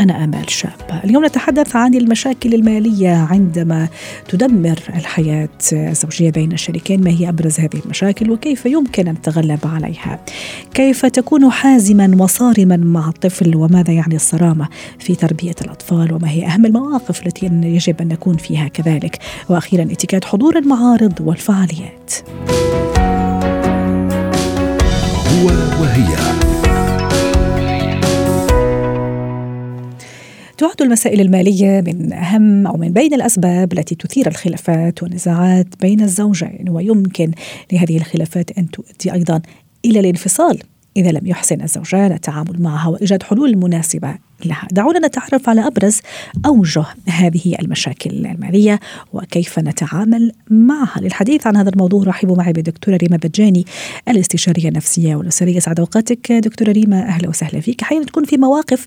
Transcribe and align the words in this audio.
أنا 0.00 0.24
آمال 0.24 0.50
شاب. 0.50 1.00
اليوم 1.04 1.24
نتحدث 1.24 1.76
عن 1.76 1.94
المشاكل 1.94 2.54
المالية 2.54 3.14
عندما 3.14 3.88
تدمر 4.28 4.78
الحياة 4.88 5.48
الزوجية 5.72 6.30
بين 6.30 6.52
الشريكين. 6.52 7.04
ما 7.04 7.10
هي 7.10 7.28
أبرز 7.28 7.60
هذه 7.60 7.80
المشاكل 7.84 8.30
وكيف 8.30 8.66
يمكن 8.66 9.08
أن 9.08 9.14
نتغلب 9.14 9.58
عليها؟ 9.64 10.20
كيف 10.74 11.06
تكون 11.06 11.50
حازما 11.50 12.16
وصارما 12.18 12.76
مع 12.76 13.08
الطفل؟ 13.08 13.56
وماذا 13.56 13.92
يعني 13.92 14.16
الصرامة 14.16 14.68
في 14.98 15.14
تربية 15.14 15.54
الأطفال؟ 15.60 16.12
وما 16.12 16.30
هي 16.30 16.46
أهم 16.46 16.66
المواقف 16.66 17.26
التي 17.26 17.46
يجب 17.46 18.00
أن 18.00 18.08
نكون 18.08 18.36
فيها 18.36 18.68
كذلك؟ 18.68 19.18
وأخيرا 19.48 19.82
اتكاد 19.82 20.24
حضور 20.24 20.58
المعارض 20.58 21.20
والفعاليات. 21.20 22.12
هو 25.34 25.46
وهي 25.80 26.43
تعد 30.64 30.82
المسائل 30.82 31.20
المالية 31.20 31.80
من 31.86 32.12
أهم 32.12 32.66
أو 32.66 32.76
من 32.76 32.92
بين 32.92 33.14
الأسباب 33.14 33.72
التي 33.72 33.94
تثير 33.94 34.28
الخلافات 34.28 35.02
والنزاعات 35.02 35.66
بين 35.80 36.00
الزوجين 36.00 36.64
ويمكن 36.68 37.30
لهذه 37.72 37.96
الخلافات 37.96 38.58
أن 38.58 38.70
تؤدي 38.70 39.12
أيضا 39.12 39.42
إلى 39.84 40.00
الانفصال. 40.00 40.58
إذا 40.96 41.10
لم 41.10 41.26
يحسن 41.26 41.62
الزوجان 41.62 42.12
التعامل 42.12 42.62
معها 42.62 42.88
وإيجاد 42.88 43.22
حلول 43.22 43.56
مناسبة 43.56 44.14
لها. 44.44 44.68
دعونا 44.72 45.06
نتعرف 45.06 45.48
على 45.48 45.66
أبرز 45.66 46.00
أوجه 46.46 46.84
هذه 47.08 47.56
المشاكل 47.60 48.10
المالية 48.10 48.80
وكيف 49.12 49.58
نتعامل 49.58 50.32
معها. 50.50 51.00
للحديث 51.00 51.46
عن 51.46 51.56
هذا 51.56 51.70
الموضوع 51.70 52.04
رحبوا 52.04 52.36
معي 52.36 52.52
بالدكتورة 52.52 52.96
ريما 52.96 53.16
بجاني 53.16 53.66
الاستشارية 54.08 54.68
النفسية 54.68 55.16
والأسرية. 55.16 55.58
سعد 55.58 55.80
أوقاتك 55.80 56.32
دكتورة 56.32 56.72
ريما 56.72 57.02
أهلا 57.02 57.28
وسهلا 57.28 57.60
فيك. 57.60 57.82
أحيانا 57.82 58.04
تكون 58.04 58.24
في 58.24 58.36
مواقف 58.36 58.86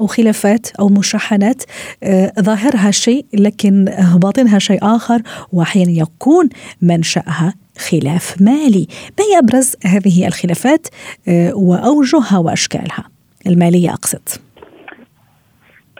أو 0.00 0.06
خلافات 0.06 0.66
أو 0.80 0.88
مشاحنات 0.88 1.62
آه، 2.02 2.32
ظاهرها 2.40 2.90
شيء 2.90 3.26
لكن 3.34 3.84
باطنها 4.14 4.58
شيء 4.58 4.78
آخر 4.82 5.22
وأحيانا 5.52 5.90
يكون 5.92 6.48
منشأها 6.82 7.54
خلاف 7.78 8.42
مالي. 8.42 8.86
ما 9.18 9.24
هي 9.24 9.38
أبرز 9.38 9.72
هذه 9.84 10.26
الخلافات 10.26 10.86
آه، 11.28 11.54
وأوجهها 11.54 12.38
وأشكالها. 12.38 13.04
المالية 13.46 13.90
أقصد. 13.90 14.28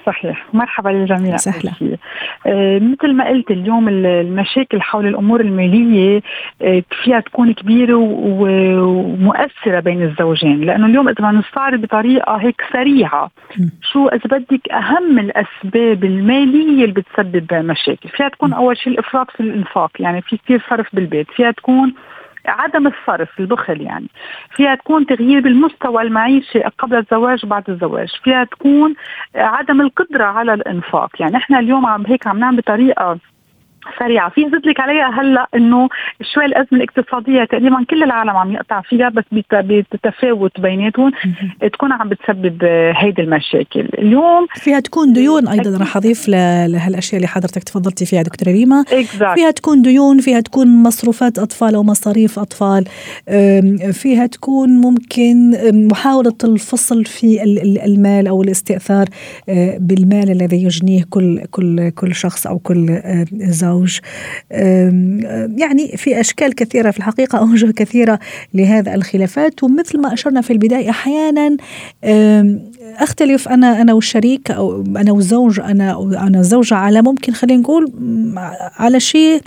صحيح. 0.08 0.46
مرحبا 0.52 0.88
للجميع. 0.88 1.36
سهلا 1.36 1.96
آه 2.46 2.78
مثل 2.78 3.12
ما 3.12 3.28
قلت 3.28 3.50
اليوم 3.50 3.88
المشاكل 3.88 4.80
حول 4.82 5.06
الأمور 5.06 5.40
المالية 5.40 6.22
آه 6.62 6.82
فيها 7.02 7.20
تكون 7.20 7.52
كبيرة 7.52 7.94
ومؤثرة 7.94 9.80
بين 9.80 10.02
الزوجين. 10.02 10.60
لأنه 10.60 10.86
اليوم 10.86 11.08
إذا 11.08 11.30
نستعرض 11.30 11.80
بطريقة 11.80 12.36
هيك 12.36 12.62
سريعة 12.72 13.30
شو 13.92 14.08
إذا 14.08 14.38
بدك 14.38 14.72
أهم 14.72 15.18
الأسباب 15.18 16.04
المالية 16.04 16.84
اللي 16.84 16.94
بتسبب 17.02 17.54
مشاكل؟ 17.54 18.08
فيها 18.08 18.28
تكون 18.28 18.52
أول 18.52 18.76
شيء 18.76 18.92
الإفراط 18.92 19.30
في 19.30 19.40
الإنفاق. 19.40 19.90
يعني 20.00 20.22
في 20.22 20.36
كثير 20.36 20.62
صرف 20.70 20.86
بالبيت. 20.92 21.26
فيها 21.30 21.50
تكون 21.50 21.94
عدم 22.48 22.86
الصرف 22.86 23.40
البخل 23.40 23.80
يعني. 23.80 24.06
فيها 24.50 24.74
تكون 24.74 25.06
تغيير 25.06 25.40
بالمستوى 25.40 26.02
المعيشي 26.02 26.60
قبل 26.60 26.96
الزواج 26.96 27.44
وبعد 27.44 27.70
الزواج. 27.70 28.08
فيها 28.24 28.44
تكون 28.44 28.94
عدم 29.34 29.80
القدرة 29.80 30.24
على 30.24 30.54
الإنفاق. 30.54 31.10
يعني 31.20 31.36
إحنا 31.36 31.58
اليوم 31.58 31.86
عم 31.86 32.06
هيك 32.06 32.26
عم 32.26 32.38
نعمل 32.38 32.56
بطريقة 32.56 33.18
سريعة. 33.98 34.30
في 34.30 34.40
زد 34.40 34.66
لك 34.66 34.80
عليها 34.80 35.20
هلا 35.20 35.46
إنه 35.54 35.88
شوي 36.34 36.44
الأزمة 36.44 36.68
الاقتصادية 36.72 37.44
تقريبا 37.44 37.84
كل 37.90 38.02
العالم 38.02 38.30
عم 38.30 38.52
يقطع 38.52 38.80
فيها 38.80 39.08
بس 39.08 39.24
بتتفاوت 39.32 40.60
بيناتهم. 40.60 41.12
تكون 41.72 41.92
عم 41.92 42.08
بتسبب 42.08 42.64
هيدي 42.96 43.22
المشاكل. 43.22 43.88
اليوم 43.98 44.46
فيها 44.54 44.80
تكون 44.80 45.12
ديون 45.12 45.48
أيضا. 45.48 45.78
رح 45.82 45.96
أضيف 45.96 46.28
لهالأشياء 46.28 47.16
اللي 47.16 47.28
حضرتك 47.28 47.62
تفضلتي 47.64 48.06
فيها 48.06 48.22
دكتورة 48.22 48.52
ريما. 48.52 48.84
فيها 49.34 49.50
تكون 49.50 49.82
ديون 49.82 50.18
فيها 50.18 50.40
تكون 50.40 50.82
مصروفات 50.82 51.38
أطفال 51.38 51.74
أو 51.74 51.82
مصاريف 51.82 52.38
أطفال. 52.38 52.84
فيها 53.92 54.26
تكون 54.26 54.68
ممكن 54.70 55.54
محاولة 55.88 56.34
الفصل 56.44 57.04
في 57.04 57.42
المال 57.86 58.26
أو 58.26 58.42
الاستئثار 58.42 59.06
أه، 59.48 59.78
بالمال 59.80 60.30
الذي 60.30 60.64
يجنيه 60.64 61.02
كل 61.10 61.42
كل 61.50 61.90
كل 61.90 62.14
شخص 62.14 62.46
أو 62.46 62.58
كل 62.58 62.90
أه، 62.90 63.26
زوج. 63.32 63.67
الزوج. 63.72 64.00
يعني 65.60 65.96
في 65.96 66.20
أشكال 66.20 66.54
كثيرة 66.54 66.90
في 66.90 66.98
الحقيقة 66.98 67.38
أوجه 67.38 67.70
كثيرة 67.70 68.18
لهذا 68.54 68.94
الخلافات. 68.94 69.62
ومثل 69.62 70.00
ما 70.00 70.12
أشرنا 70.12 70.40
في 70.40 70.52
البداية 70.52 70.90
أحيانا 70.90 71.56
أختلف 72.96 73.48
أنا 73.48 73.80
أنا 73.82 73.92
والشريك 73.92 74.50
أو 74.50 74.82
أنا 74.82 75.12
والزوج 75.12 75.60
أنا 75.60 76.02
أنا 76.26 76.40
الزوجة 76.40 76.74
على 76.74 77.02
ممكن 77.02 77.32
خلينا 77.32 77.60
نقول 77.60 77.92
على 78.76 79.00
شيء 79.00 79.42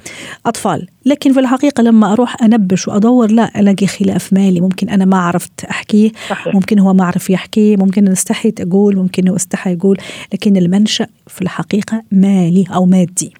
أطفال. 0.45 0.87
لكن 1.05 1.33
في 1.33 1.39
الحقيقة 1.39 1.83
لما 1.83 2.13
أروح 2.13 2.43
أنبش 2.43 2.87
وأدور 2.87 3.31
لا 3.31 3.59
ألاقي 3.59 3.87
خلاف 3.87 4.33
مالي. 4.33 4.61
ممكن 4.61 4.89
أنا 4.89 5.05
ما 5.05 5.17
عرفت 5.17 5.65
أحكيه. 5.65 6.11
صحيح. 6.29 6.55
ممكن 6.55 6.79
هو 6.79 6.93
ما 6.93 7.05
عرف 7.05 7.29
يحكي. 7.29 7.75
ممكن 7.75 8.07
استحيت 8.07 8.61
أقول 8.61 8.95
ممكن 8.95 9.27
هو 9.27 9.35
استحى 9.35 9.73
يقول. 9.73 9.97
لكن 10.33 10.57
المنشأ 10.57 11.07
في 11.27 11.41
الحقيقة 11.41 12.03
مالي 12.11 12.65
أو 12.73 12.85
مادي. 12.85 13.33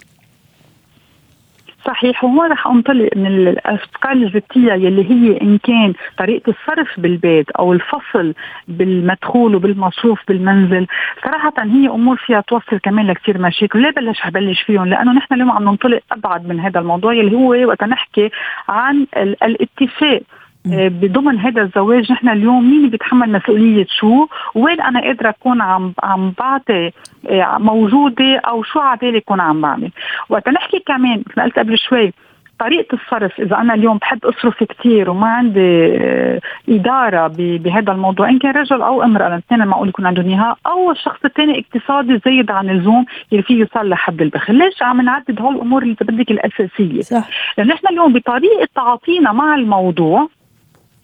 صحيح 1.86 2.24
وهون 2.24 2.52
رح 2.52 2.68
أنطلق 2.68 3.09
من 3.16 3.28
الافكار 3.28 4.12
الذاتية 4.12 4.74
يلي 4.74 5.12
هي 5.12 5.42
إن 5.42 5.58
كان 5.58 5.94
طريقة 6.18 6.50
الصرف 6.50 7.00
بالبيت 7.00 7.52
أو 7.52 7.74
الفصل 7.74 8.34
بالمدخول 8.68 9.56
وبالمصروف 9.56 10.20
بالمنزل. 10.28 10.88
صراحة 11.25 11.53
هي 11.58 11.88
أمور 11.88 12.18
فيها 12.18 12.41
توصل 12.41 12.78
كمان 12.84 13.08
لكثير 13.08 13.38
مشاكل 13.38 13.81
ليه 13.81 13.90
بلش 13.90 14.22
أبلش 14.25 14.62
فيهم؟ 14.62 14.86
لأنه 14.86 15.12
نحن 15.14 15.34
اليوم 15.34 15.52
عم 15.52 15.64
ننطلق 15.64 16.02
أبعد 16.12 16.47
من 16.47 16.59
هذا 16.59 16.80
الموضوع 16.80 17.14
يلي 17.14 17.36
هو 17.36 17.68
وقت 17.68 17.84
نحكي 17.84 18.30
عن 18.70 19.08
الاتفاق. 19.44 20.22
بضمن 20.66 21.39
هذا 21.39 21.61
الزواج 21.61 22.11
نحن 22.11 22.29
اليوم 22.29 22.72
مين 22.72 22.89
بيتحمل 22.89 23.31
مسؤولية 23.31 23.85
شو؟ 23.99 24.27
وين 24.55 24.81
أنا 24.81 25.01
قادرة 25.01 25.29
أكون 25.29 25.61
عم 25.61 25.94
عم 26.03 26.33
بعطي 26.39 26.91
آه، 27.29 27.57
موجودة 27.59 28.38
أو 28.38 28.63
شو 28.63 28.79
على 28.79 28.97
بالي 29.01 29.17
اكون 29.17 29.39
عم 29.39 29.61
بعمل؟ 29.61 29.91
وقت 30.29 30.49
نحكي 30.49 30.79
كمان 30.79 31.23
مثل 31.27 31.41
قلت 31.41 31.59
قبل 31.59 31.77
شوي 31.77 32.13
طريقة 32.59 32.95
الصرف 32.95 33.39
إذا 33.39 33.57
أنا 33.57 33.73
اليوم 33.73 33.97
بحب 33.97 34.25
أصرف 34.25 34.63
كثير 34.63 35.09
وما 35.09 35.27
عندي 35.27 35.97
آه، 35.97 36.39
إدارة 36.69 37.28
بهذا 37.38 37.91
الموضوع 37.91 38.29
إن 38.29 38.39
كان 38.39 38.51
رجل 38.51 38.81
أو 38.81 39.03
امرأة 39.03 39.28
الاثنين 39.28 39.67
معقول 39.67 39.89
يكون 39.89 40.05
عندهم 40.05 40.29
إياها 40.29 40.55
أو 40.67 40.91
الشخص 40.91 41.19
الثاني 41.25 41.59
اقتصادي 41.59 42.22
زايد 42.25 42.51
عن 42.51 42.69
اللزوم 42.69 43.05
اللي 43.31 43.43
فيه 43.43 43.59
يوصل 43.59 43.89
لحد 43.89 44.22
البخل، 44.22 44.55
ليش 44.55 44.83
عم 44.83 45.01
نعدد 45.01 45.41
هول 45.41 45.55
الأمور 45.55 45.83
اللي 45.83 45.95
بدك 46.01 46.31
الأساسية؟ 46.31 47.01
صح. 47.01 47.28
لأن 47.57 47.67
نحن 47.67 47.88
اليوم 47.88 48.13
بطريقة 48.13 48.67
تعاطينا 48.75 49.31
مع 49.31 49.55
الموضوع 49.55 50.28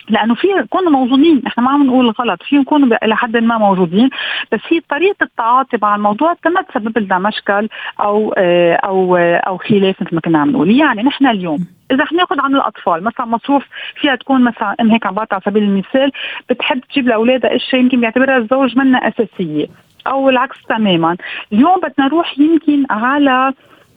لأنه 0.09 0.35
في 0.35 0.47
يكونوا 0.47 0.91
موجودين 0.91 1.41
إحنا 1.47 1.63
ما 1.63 1.71
عم 1.71 1.83
نقول 1.83 2.09
غلط 2.09 2.43
في 2.43 2.55
يكونوا 2.55 3.05
إلى 3.05 3.15
حد 3.15 3.37
ما 3.37 3.57
موجودين 3.57 4.09
بس 4.51 4.59
هي 4.69 4.79
طريقة 4.89 5.23
التعاطي 5.23 5.77
مع 5.81 5.95
الموضوع 5.95 6.35
ما 6.45 6.61
تسبب 6.61 6.97
لنا 6.97 7.19
مشكل 7.19 7.69
أو 7.99 8.33
آه، 8.37 8.73
أو 8.73 9.15
آه، 9.15 9.35
أو 9.35 9.57
خلاف 9.57 10.01
مثل 10.01 10.15
ما 10.15 10.21
كنا 10.21 10.39
عم 10.39 10.51
نقول. 10.51 10.71
يعني 10.71 11.03
نحن 11.03 11.27
اليوم 11.27 11.67
إذا 11.91 12.03
رح 12.03 12.11
ناخذ 12.11 12.39
عن 12.39 12.55
الأطفال 12.55 13.03
مثلا 13.03 13.25
مصروف 13.25 13.63
فيها 13.95 14.15
تكون 14.15 14.43
مثلا 14.43 14.75
ام 14.81 14.91
هيك 14.91 15.05
عم 15.05 15.13
بعطي 15.13 15.35
على 15.35 15.43
سبيل 15.45 15.63
المثال 15.63 16.11
بتحب 16.49 16.79
تجيب 16.79 17.07
لأولادها 17.07 17.55
اشياء 17.55 17.81
يمكن 17.81 17.99
بيعتبرها 17.99 18.37
الزوج 18.37 18.77
منها 18.77 19.07
أساسية 19.07 19.67
أو 20.07 20.29
العكس 20.29 20.57
تماما. 20.69 21.17
اليوم 21.53 21.79
بدنا 21.79 22.07
نروح 22.07 22.39
يمكن 22.39 22.85
على 22.89 23.53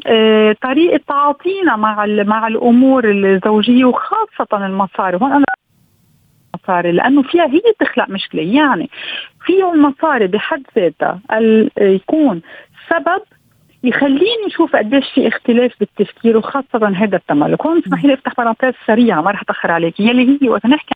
آه، 0.06 0.56
طريقة 0.62 1.00
تعاطينا 1.08 1.76
مع 1.76 2.06
مع 2.06 2.46
الأمور 2.46 3.10
الزوجية 3.10 3.84
وخاصة 3.84 4.66
المصاري. 4.66 5.18
هون 5.22 5.32
أنا 5.32 5.44
المصاري 6.54 6.92
لأنه 6.92 7.22
فيها 7.22 7.46
هي 7.46 7.62
تخلق 7.80 8.10
مشكلة. 8.10 8.42
يعني 8.42 8.90
فيه 9.44 9.72
المصاري 9.72 10.26
بحد 10.26 10.62
ذاتها 10.76 11.20
يكون 11.80 12.42
سبب 12.90 13.22
يخليني 13.84 14.46
أشوف 14.46 14.76
قديش 14.76 15.04
في 15.14 15.28
اختلاف 15.28 15.72
بالتفكير 15.80 16.36
وخاصة 16.36 16.88
هذا 16.88 17.16
التملك، 17.16 17.66
هون 17.66 17.78
اسمحي 17.78 18.08
لي 18.08 18.14
أفتح 18.14 18.34
parenthèse 18.36 18.74
سريعة 18.86 19.20
ما 19.20 19.30
رح 19.30 19.42
أتأخر 19.42 19.70
عليك. 19.70 20.00
يلي 20.00 20.38
هي 20.42 20.48
وقت 20.48 20.66
نحكي 20.66 20.94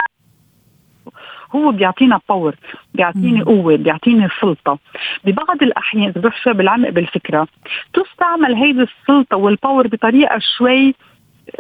هو 1.55 1.71
بيعطينا 1.71 2.21
power 2.29 2.55
بيعطيني 2.95 3.43
قوة 3.43 3.77
بيعطيني 3.77 4.29
سلطة. 4.41 4.79
ببعض 5.25 5.63
الأحيان 5.63 6.09
إذا 6.09 6.21
بروح 6.21 6.43
شوي 6.43 6.53
بالعمق 6.53 6.89
بالفكرة 6.89 7.49
تستعمل 7.95 8.55
هيدي 8.55 8.83
السلطة 8.83 9.37
وال 9.37 9.51
power 9.51 9.87
بطريقة 9.87 10.39
شوي 10.59 10.95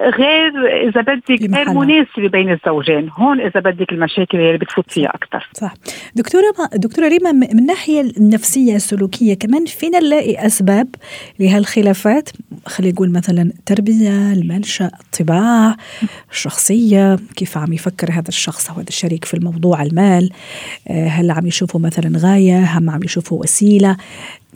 غير 0.01 0.53
إذا 0.89 1.01
بدك 1.01 1.55
غير 1.55 1.71
مناسبة 1.71 2.29
بين 2.29 2.51
الزوجين. 2.51 3.11
هون 3.19 3.41
إذا 3.41 3.61
بدك 3.61 3.93
المشاكل 3.93 4.39
اللي 4.39 4.59
بتفوت 4.59 4.91
فيها 4.91 5.09
أكثر 5.09 5.49
صح. 5.53 5.75
دكتورة 6.15 6.55
ما 6.59 6.79
دكتورة 6.79 7.09
ريما 7.09 7.33
من 7.33 7.59
الناحيه 7.59 8.01
النفسية 8.01 8.77
السلوكية 8.77 9.35
كمان 9.35 9.65
فينا 9.65 9.99
نلاقي 9.99 10.47
أسباب 10.47 10.89
لهالخلافات؟ 11.41 12.29
خلينا 12.67 12.95
نقول 12.95 13.13
مثلا 13.13 13.43
التربية 13.43 14.33
المنشا 14.33 14.91
الطباع 15.01 15.77
الشخصية 16.31 17.17
كيف 17.37 17.59
عم 17.59 17.73
يفكر 17.73 18.11
هذا 18.11 18.29
الشخص 18.29 18.71
أو 18.71 18.77
هذا 18.77 18.89
الشريك 18.89 19.25
في 19.25 19.35
الموضوع 19.35 19.83
المال 19.83 20.31
آه، 20.89 21.09
هل 21.09 21.31
عم 21.31 21.47
يشوفه 21.47 21.79
مثلا 21.79 22.19
غاية 22.19 22.79
هم 22.79 22.91
عم 22.91 23.01
يشوفه 23.05 23.37
وسيلة؟ 23.37 23.97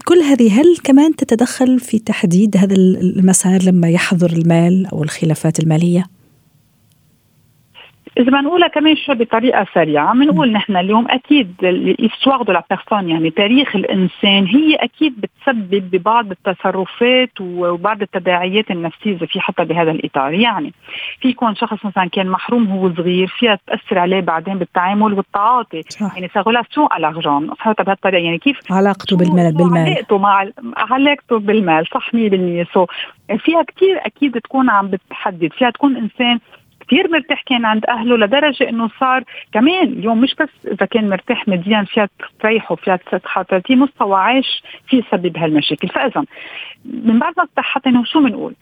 كل 0.09 0.19
هذه 0.19 0.61
هل 0.61 0.77
كمان 0.85 1.17
تتدخل 1.17 1.81
في 1.81 1.99
تحديد 1.99 2.57
هذا 2.57 2.75
المسار 2.75 3.63
لما 3.63 3.91
يحضر 3.91 4.33
المال 4.33 4.87
أو 4.87 5.03
الخلافات 5.03 5.61
المالية؟ 5.61 6.07
إذا 8.19 8.31
بنقولها 8.31 8.69
كمان 8.69 8.97
شوي 8.97 9.15
بطريقة 9.15 9.67
سريعة 9.75 10.15
بنقول 10.15 10.53
نحن 10.53 10.77
اليوم 10.77 11.07
أكيد 11.11 11.55
l'histoire 11.63 12.43
de 12.43 12.53
la 12.53 12.65
personne 12.71 13.09
يعني 13.09 13.31
تاريخ 13.31 13.77
الإنسان 13.77 14.47
هي 14.47 14.75
أكيد 14.75 15.21
بتسبب 15.21 15.91
ببعض 15.91 16.31
التصرفات 16.31 17.41
وبعض 17.41 18.03
التداعيات 18.03 18.71
النفسية 18.71 19.11
إذا 19.11 19.27
في 19.27 19.41
حتى 19.41 19.65
بهذا 19.65 19.91
الإطار. 19.91 20.33
يعني 20.33 20.73
في 21.21 21.29
يكون 21.29 21.55
شخص 21.55 21.85
مثلا 21.85 22.09
كان 22.09 22.29
محروم 22.29 22.67
هو 22.67 22.95
صغير 22.95 23.27
فيها 23.39 23.59
تأثر 23.67 23.99
عليه 23.99 24.21
بعدين 24.21 24.59
بالتعامل 24.59 25.13
والتعاطي. 25.15 25.83
صح. 25.89 26.15
يعني 26.15 26.31
sa 26.35 26.41
relation 26.41 26.89
à 26.99 27.05
l'argent 27.05 27.51
بهالطريقه 27.79 28.23
يعني 28.25 28.39
كيف؟ 28.39 28.59
علاقته 28.71 29.17
بالمال 29.17 29.55
بالمال. 29.55 29.89
علاقته 29.89 30.19
مع 30.19 30.45
علاقته 30.77 31.39
بالمال؟ 31.39 31.87
صح 31.87 32.11
100% 32.15 32.73
so 32.75 32.87
فيها 33.39 33.63
كثير 33.63 34.01
أكيد 34.07 34.41
تكون 34.41 34.71
عم 34.71 34.89
بتحدد. 34.89 35.53
فيها 35.53 35.71
تكون 35.71 35.97
إنسان 35.97 36.39
كثير 36.89 37.11
مرتاح 37.11 37.43
كان 37.43 37.65
عند 37.65 37.85
أهله 37.89 38.17
لدرجة 38.17 38.69
إنه 38.69 38.91
صار 39.01 39.25
كمان 39.53 39.83
اليوم 39.83 40.21
مش 40.21 40.35
بس 40.35 40.49
إذا 40.73 40.87
كان 40.87 41.11
مرتاح 41.11 41.49
ماديا 41.49 41.83
فيها 41.83 42.09
تريحه 42.41 42.75
فيها 42.75 42.97
تحطي 42.97 43.77
مستوى 43.77 44.21
عيش 44.21 44.63
في 44.89 45.05
سبب 45.11 45.37
هالمشاكل. 45.37 45.89
فاذا 45.89 46.25
من 46.85 47.19
بعد 47.19 47.35
ما 47.39 47.63
إنه 47.87 48.05
شو 48.05 48.21
بنقول 48.21 48.55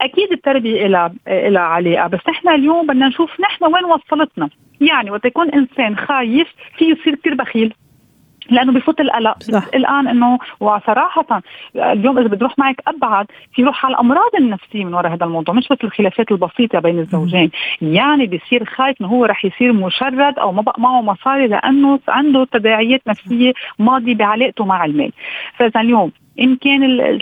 أكيد 0.00 0.32
التربية 0.32 0.86
لها 0.86 1.12
لها 1.26 1.62
علاقة 1.62 2.06
بس 2.06 2.20
نحن 2.28 2.48
اليوم 2.48 2.86
بدنا 2.86 3.08
نشوف 3.08 3.40
نحن 3.40 3.64
وين 3.64 3.84
وصلتنا. 3.84 4.48
يعني 4.80 5.10
وقت 5.10 5.24
يكون 5.24 5.50
إنسان 5.50 5.96
خايف 5.96 6.48
في 6.78 6.84
يصير 6.84 7.14
كثير 7.14 7.34
بخيل. 7.34 7.74
لأنه 8.50 8.72
بفوت 8.72 9.00
القلق. 9.00 9.42
صح. 9.42 9.64
الآن 9.74 10.08
إنه 10.08 10.38
وصراحة 10.60 11.42
اليوم 11.76 12.18
إذا 12.18 12.28
بدي 12.28 12.40
أروح 12.44 12.58
معك 12.58 12.76
أبعد 12.88 13.26
في 13.54 13.62
روح 13.62 13.86
على 13.86 13.94
الأمراض 13.94 14.34
النفسية 14.38 14.84
من 14.84 14.94
وراء 14.94 15.12
هذا 15.14 15.24
الموضوع 15.24 15.54
مش 15.54 15.68
بس 15.68 15.78
الخلافات 15.84 16.32
البسيطة 16.32 16.78
بين 16.78 16.98
الزوجين. 16.98 17.50
يعني 17.82 18.26
بصير 18.26 18.64
خايف 18.64 19.00
إنه 19.00 19.08
هو 19.08 19.24
رح 19.24 19.44
يصير 19.44 19.72
مشرد 19.72 20.38
أو 20.38 20.52
ما 20.52 20.62
بقى 20.62 20.80
معه 20.80 21.00
مصاري 21.02 21.46
لأنه 21.46 21.98
عنده 22.08 22.44
تداعيات 22.52 23.02
نفسية 23.06 23.52
ماضي 23.78 24.14
بعلاقته 24.14 24.64
مع 24.64 24.84
المال. 24.84 25.12
فإذا 25.56 25.80
اليوم 25.80 26.12
إن 26.40 26.56
كان 26.56 27.18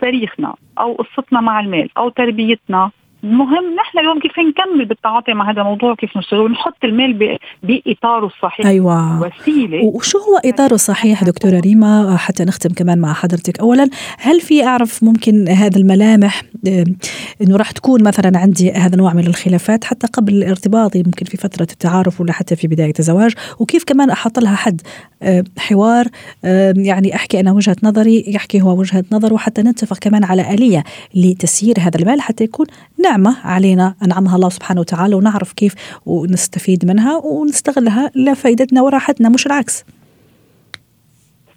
تاريخنا 0.00 0.54
أو 0.78 0.92
قصتنا 0.92 1.40
مع 1.40 1.60
المال 1.60 1.88
أو 1.98 2.08
تربيتنا 2.08 2.90
المهم 3.24 3.74
نحن 3.74 3.98
اليوم 3.98 4.18
كيف 4.20 4.32
نكمل 4.38 4.84
بالتعاطي 4.84 5.32
مع 5.32 5.50
هذا 5.50 5.60
الموضوع 5.60 5.94
كيف 5.94 6.16
نشتغل 6.16 6.40
ونحط 6.40 6.84
المال 6.84 7.38
بإطاره 7.62 8.26
الصحيح. 8.26 8.66
أيوه. 8.66 9.22
وسيلة. 9.22 9.84
وشو 9.84 10.18
هو 10.18 10.40
إطاره 10.44 10.74
الصحيح 10.74 11.24
دكتورة 11.24 11.60
ريما؟ 11.60 12.16
حتى 12.16 12.44
نختم 12.44 12.74
كمان 12.74 12.98
مع 12.98 13.12
حضرتك. 13.12 13.60
اولا 13.60 13.88
هل 14.18 14.40
في 14.40 14.64
أعرف 14.64 15.02
ممكن 15.02 15.48
هذا 15.48 15.78
الملامح 15.78 16.42
إنه 17.42 17.56
راح 17.56 17.70
تكون 17.70 18.02
مثلا 18.02 18.38
عندي 18.38 18.72
هذا 18.72 18.94
النوع 18.94 19.12
من 19.12 19.26
الخلافات 19.26 19.84
حتى 19.84 20.06
قبل 20.06 20.34
الارتباط 20.34 20.96
ممكن 20.96 21.26
في 21.26 21.36
فترة 21.36 21.66
التعارف 21.72 22.20
ولا 22.20 22.32
حتى 22.32 22.56
في 22.56 22.66
بداية 22.66 22.94
الزواج؟ 22.98 23.32
وكيف 23.60 23.84
كمان 23.84 24.10
أحط 24.10 24.38
لها 24.38 24.56
حد؟ 24.56 24.80
حوار 25.58 26.06
يعني 26.76 27.14
أحكي 27.14 27.40
أنا 27.40 27.52
وجهة 27.52 27.76
نظري 27.82 28.24
يحكي 28.26 28.62
هو 28.62 28.78
وجهة 28.78 29.04
نظره 29.12 29.34
وحتى 29.34 29.62
نتفق 29.62 29.98
كمان 29.98 30.24
على 30.24 30.54
آلية 30.54 30.84
لتسيير 31.14 31.74
هذا 31.80 32.00
المال 32.00 32.20
حتى 32.20 32.44
يكون 32.44 32.66
نعمة 33.14 33.36
علينا 33.44 33.94
أنعمها 34.04 34.36
الله 34.36 34.48
سبحانه 34.48 34.80
وتعالى 34.80 35.14
ونعرف 35.14 35.52
كيف 35.52 35.74
ونستفيد 36.06 36.84
منها 36.84 37.16
ونستغلها 37.16 38.10
لفائدتنا 38.16 38.82
وراحتنا 38.82 39.28
مش 39.28 39.46
العكس. 39.46 39.84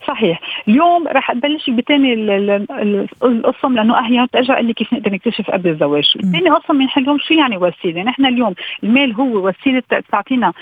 صحيح. 0.08 0.42
اليوم 0.68 1.08
رح 1.08 1.32
أبلش 1.32 1.70
بثاني 1.70 2.14
القصة 3.24 3.70
لأنه 3.70 4.00
أحيانا 4.00 4.26
بترجع 4.26 4.56
قال 4.56 4.66
لي 4.66 4.74
كيف 4.74 4.94
نقدر 4.94 5.12
نكتشف 5.12 5.52
قبل 5.52 5.70
الزواج. 5.70 6.04
ثاني 6.22 6.50
قصه 6.50 6.74
بنحلهم 6.74 7.18
شو 7.20 7.34
يعني 7.34 7.58
وسيلة؟ 7.58 8.04
نحن 8.04 8.26
اليوم 8.26 8.54
المال 8.84 9.14
هو 9.14 9.48
وسيلة 9.48 9.84
تعطينا 10.12 10.54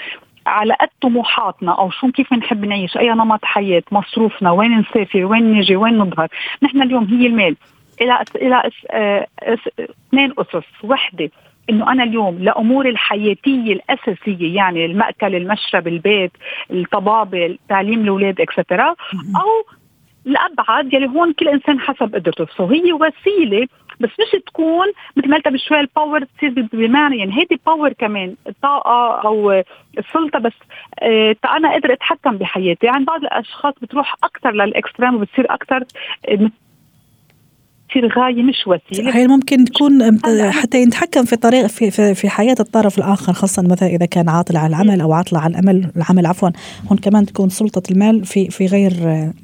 على 0.47 0.73
قد 0.81 0.89
طموحاتنا 1.01 1.71
أو 1.71 1.89
شو 1.89 2.11
كيف 2.11 2.33
نحب 2.33 2.65
نعيش 2.65 2.97
أي 2.97 3.09
نمط 3.09 3.45
حياة 3.45 3.83
مصروفنا 3.91 4.51
وين 4.51 4.79
نسافر 4.79 5.25
وين 5.25 5.53
نجي 5.53 5.75
وين 5.75 5.97
نظهر. 5.97 6.27
نحن 6.63 6.81
اليوم 6.81 7.03
هي 7.03 7.27
المال. 7.27 7.55
إلى 8.01 8.23
إلى 8.35 8.71
آه، 8.91 9.27
اثنين 9.43 10.33
أسس. 10.37 10.65
وحدة 10.83 11.29
إنه 11.69 11.91
أنا 11.91 12.03
اليوم 12.03 12.39
لأموري 12.39 12.89
الحياتية 12.89 13.73
الأساسية 13.73 14.55
يعني 14.55 14.85
المأكل 14.85 15.35
المشرب 15.35 15.87
البيت 15.87 16.31
الطبابة 16.71 17.57
تعليم 17.69 18.01
الأولاد 18.01 18.41
extra 18.41 18.95
أو 19.41 19.75
الابعد 20.27 20.93
يلي 20.93 21.07
هون 21.07 21.33
كل 21.33 21.47
إنسان 21.47 21.79
حسب 21.79 22.15
قدرته. 22.15 22.47
so 22.57 22.65
هي 22.65 22.93
وسيلة 22.93 23.67
بس 23.99 24.09
مش 24.09 24.41
تكون 24.47 24.87
مثل 25.15 25.29
ما 25.29 25.35
قلت 25.35 25.47
بشوي 25.47 25.79
ال 25.79 25.86
power 25.86 26.23
تصير 26.23 26.67
بمعنى 26.73 27.17
يعني 27.17 27.37
هيدي 27.37 27.59
power 27.65 27.93
كمان 27.93 28.35
الطاقه 28.47 29.21
أو 29.25 29.63
السلطه 29.97 30.39
بس 30.39 30.53
آه 31.01 31.35
أنا 31.45 31.71
قادر 31.71 31.93
أتحكم 31.93 32.37
بحياتي. 32.37 32.85
يعني 32.85 33.05
بعض 33.05 33.21
الأشخاص 33.21 33.73
بتروح 33.81 34.15
أكثر 34.23 34.51
لل 34.51 34.65
extreme 34.65 35.15
وبتصير 35.15 35.53
أكثر 35.53 35.83
آه، 36.29 36.49
تصير 37.89 38.19
غاية 38.19 38.43
مش 38.43 38.55
وسيلة. 38.67 39.15
هي 39.15 39.27
ممكن 39.27 39.65
تكون 39.65 40.19
حتى 40.51 40.81
يتحكم 40.81 41.25
في 41.25 41.35
طريق 41.35 41.67
في, 41.67 41.91
في 41.91 42.15
في 42.15 42.29
حياة 42.29 42.55
الطرف 42.59 42.97
الآخر 42.97 43.33
خاصة 43.33 43.61
مثلا 43.61 43.89
إذا 43.89 44.05
كان 44.05 44.29
عاطل 44.29 44.57
على 44.57 44.67
العمل 44.67 45.01
أو 45.01 45.13
عاطلة 45.13 45.39
على 45.39 45.51
الأمل 45.51 45.91
العمل 45.97 46.25
عفوا 46.25 46.49
هون 46.91 46.97
كمان 46.97 47.25
تكون 47.25 47.49
سلطة 47.49 47.91
المال 47.91 48.25
في 48.25 48.49
في 48.49 48.65
غير 48.65 48.93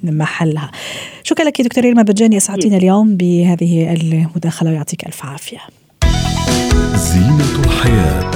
محلها. 0.03 0.71
شكرا 1.23 1.45
لك 1.45 1.61
دكتور 1.61 1.83
ريما 1.83 2.01
بجاني 2.01 2.37
أسعدتينا 2.37 2.77
اليوم 2.77 3.17
بهذه 3.17 3.93
المداخلة 3.93 4.69
ويعطيك 4.69 5.05
ألف 5.05 5.25
عافية. 5.25 5.59
زينة 6.95 7.65
الحياة. 7.65 8.31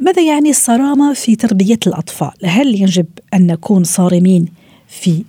ماذا 0.00 0.22
يعني 0.22 0.50
الصرامة 0.50 1.12
في 1.12 1.36
تربية 1.36 1.78
الأطفال؟ 1.86 2.30
هل 2.44 2.82
يجب 2.82 3.06
أن 3.34 3.46
نكون 3.46 3.84
صارمين 3.84 4.46
في 4.88 5.24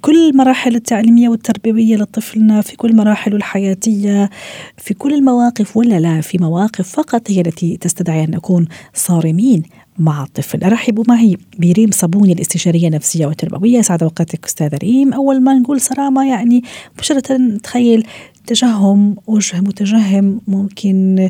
كل 0.00 0.28
المراحل 0.30 0.74
التعليمية 0.74 1.28
والتربوية 1.28 1.96
لطفلنا 1.96 2.60
في 2.60 2.76
كل 2.76 2.96
مراحله 2.96 3.36
الحياتية 3.36 4.30
في 4.76 4.94
كل 4.94 5.14
المواقف 5.14 5.76
ولا 5.76 6.00
لا 6.00 6.20
في 6.20 6.38
مواقف 6.38 6.88
فقط 6.88 7.30
هي 7.30 7.40
التي 7.40 7.76
تستدعي 7.76 8.24
أن 8.24 8.30
نكون 8.30 8.66
صارمين 8.94 9.62
مع 9.98 10.22
الطفل. 10.22 10.64
أرحب 10.64 11.08
معي 11.08 11.36
بريم 11.58 11.90
صابوني 11.90 12.32
الاستشارية 12.32 12.88
النفسية 12.88 13.26
والتربوية. 13.26 13.80
سعد 13.80 14.02
أوقاتك 14.02 14.44
أستاذة 14.44 14.76
ريم. 14.76 15.12
أول 15.12 15.40
ما 15.40 15.54
نقول 15.54 15.80
صرامة 15.80 16.28
يعني 16.28 16.62
مباشرة 16.94 17.36
نتخيل 17.36 18.06
تجهم 18.46 19.16
وجه 19.26 19.60
متجهم 19.60 20.40
ممكن 20.48 21.28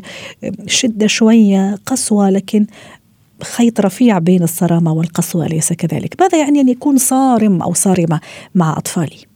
شدة 0.67 1.07
شوية 1.07 1.75
قسوة 1.85 2.29
لكن 2.29 2.65
خيط 3.43 3.79
رفيع 3.81 4.19
بين 4.19 4.43
الصرامة 4.43 4.93
والقسوة 4.93 5.45
أليس 5.45 5.73
كذلك؟ 5.73 6.21
ماذا 6.21 6.37
يعني 6.37 6.61
أن 6.61 6.69
يكون 6.69 6.97
صارم 6.97 7.61
أو 7.61 7.73
صارمة 7.73 8.19
مع 8.55 8.77
أطفالي؟ 8.77 9.27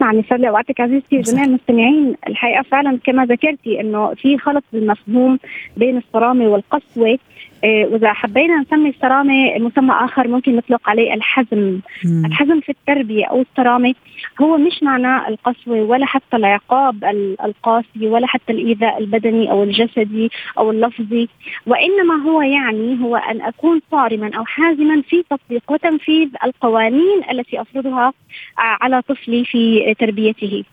نعم 0.00 0.18
يسعد 0.18 0.40
لي 0.40 0.48
اوقاتك 0.48 0.80
عزيزتي 0.80 1.20
جميع 1.20 1.44
المستمعين 1.44 2.14
الحقيقة 2.28 2.62
فعلا 2.62 2.98
كما 3.04 3.24
ذكرتي 3.24 3.80
أنه 3.80 4.14
في 4.14 4.38
خلط 4.38 4.64
بالمفهوم 4.72 5.38
بين 5.76 5.96
الصرامة 5.96 6.44
والقسوة 6.44 7.18
وإذا 7.66 8.12
حبينا 8.12 8.56
نسمي 8.60 8.88
الصرامة 8.88 9.58
مسمى 9.58 9.94
آخر 9.94 10.28
ممكن 10.28 10.56
نطلق 10.56 10.88
عليه 10.88 11.14
الحزم. 11.14 11.80
مم. 12.04 12.26
الحزم 12.26 12.60
في 12.60 12.68
التربية 12.72 13.24
أو 13.26 13.40
الصرامة 13.40 13.94
هو 14.40 14.56
مش 14.56 14.82
معناه 14.82 15.28
القسوة 15.28 15.82
ولا 15.82 16.06
حتى 16.06 16.36
العقاب 16.36 17.04
القاسي 17.44 18.06
ولا 18.06 18.26
حتى 18.26 18.52
الإيذاء 18.52 18.98
البدني 18.98 19.50
أو 19.50 19.62
الجسدي 19.62 20.30
أو 20.58 20.70
اللفظي. 20.70 21.28
وإنما 21.66 22.14
هو 22.26 22.42
يعني 22.42 22.98
هو 23.02 23.16
أن 23.16 23.42
أكون 23.42 23.80
صارما 23.90 24.30
أو 24.36 24.44
حازما 24.44 25.02
في 25.02 25.24
تطبيق 25.30 25.62
وتنفيذ 25.72 26.28
القوانين 26.44 27.22
التي 27.30 27.60
أفرضها 27.60 28.12
على 28.58 29.02
طفلي 29.02 29.44
في 29.44 29.94
تربيته. 29.94 30.64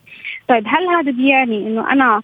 طيب 0.47 0.63
هل 0.67 0.87
هذا 0.87 1.11
بيعني 1.11 1.57
إنه 1.67 1.91
أنا 1.91 2.03
آه، 2.05 2.17
آه، 2.17 2.21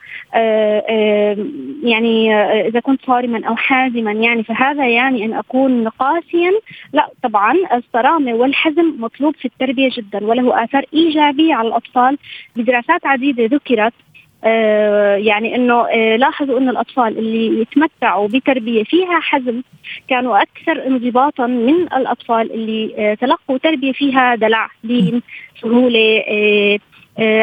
يعني 1.83 2.35
آه، 2.35 2.67
إذا 2.67 2.79
كنت 2.79 3.05
صارما 3.05 3.47
أو 3.47 3.55
حازما 3.55 4.11
يعني 4.11 4.43
فهذا 4.43 4.87
يعني 4.87 5.25
أن 5.25 5.33
أكون 5.33 5.87
قاسيا؟ 5.87 6.51
لا 6.93 7.09
طبعا 7.23 7.53
الصرامة 7.73 8.33
والحزم 8.33 8.95
مطلوب 8.99 9.35
في 9.35 9.45
التربية 9.45 9.89
جدا 9.93 10.25
وله 10.25 10.63
آثار 10.63 10.85
إيجابية 10.93 11.53
على 11.53 11.67
الأطفال 11.67 12.17
بدراسات 12.55 13.05
عديدة 13.05 13.45
ذكرت 13.45 13.93
آه 14.43 15.15
يعني 15.15 15.55
إنه 15.55 15.87
آه 15.87 16.15
لاحظوا 16.15 16.59
إنه 16.59 16.71
الأطفال 16.71 17.17
اللي 17.17 17.61
يتمتعوا 17.61 18.27
بتربية 18.27 18.83
فيها 18.83 19.19
حزم 19.19 19.61
كانوا 20.07 20.41
أكثر 20.41 20.87
انضباطا 20.87 21.47
من 21.47 21.81
الأطفال 21.83 22.51
اللي 22.51 22.93
آه 22.97 23.13
تلقوا 23.13 23.57
تربية 23.57 23.91
فيها 23.91 24.35
دلع 24.35 24.69
لين 24.83 25.21
سهولة 25.61 26.23
آه، 26.27 26.79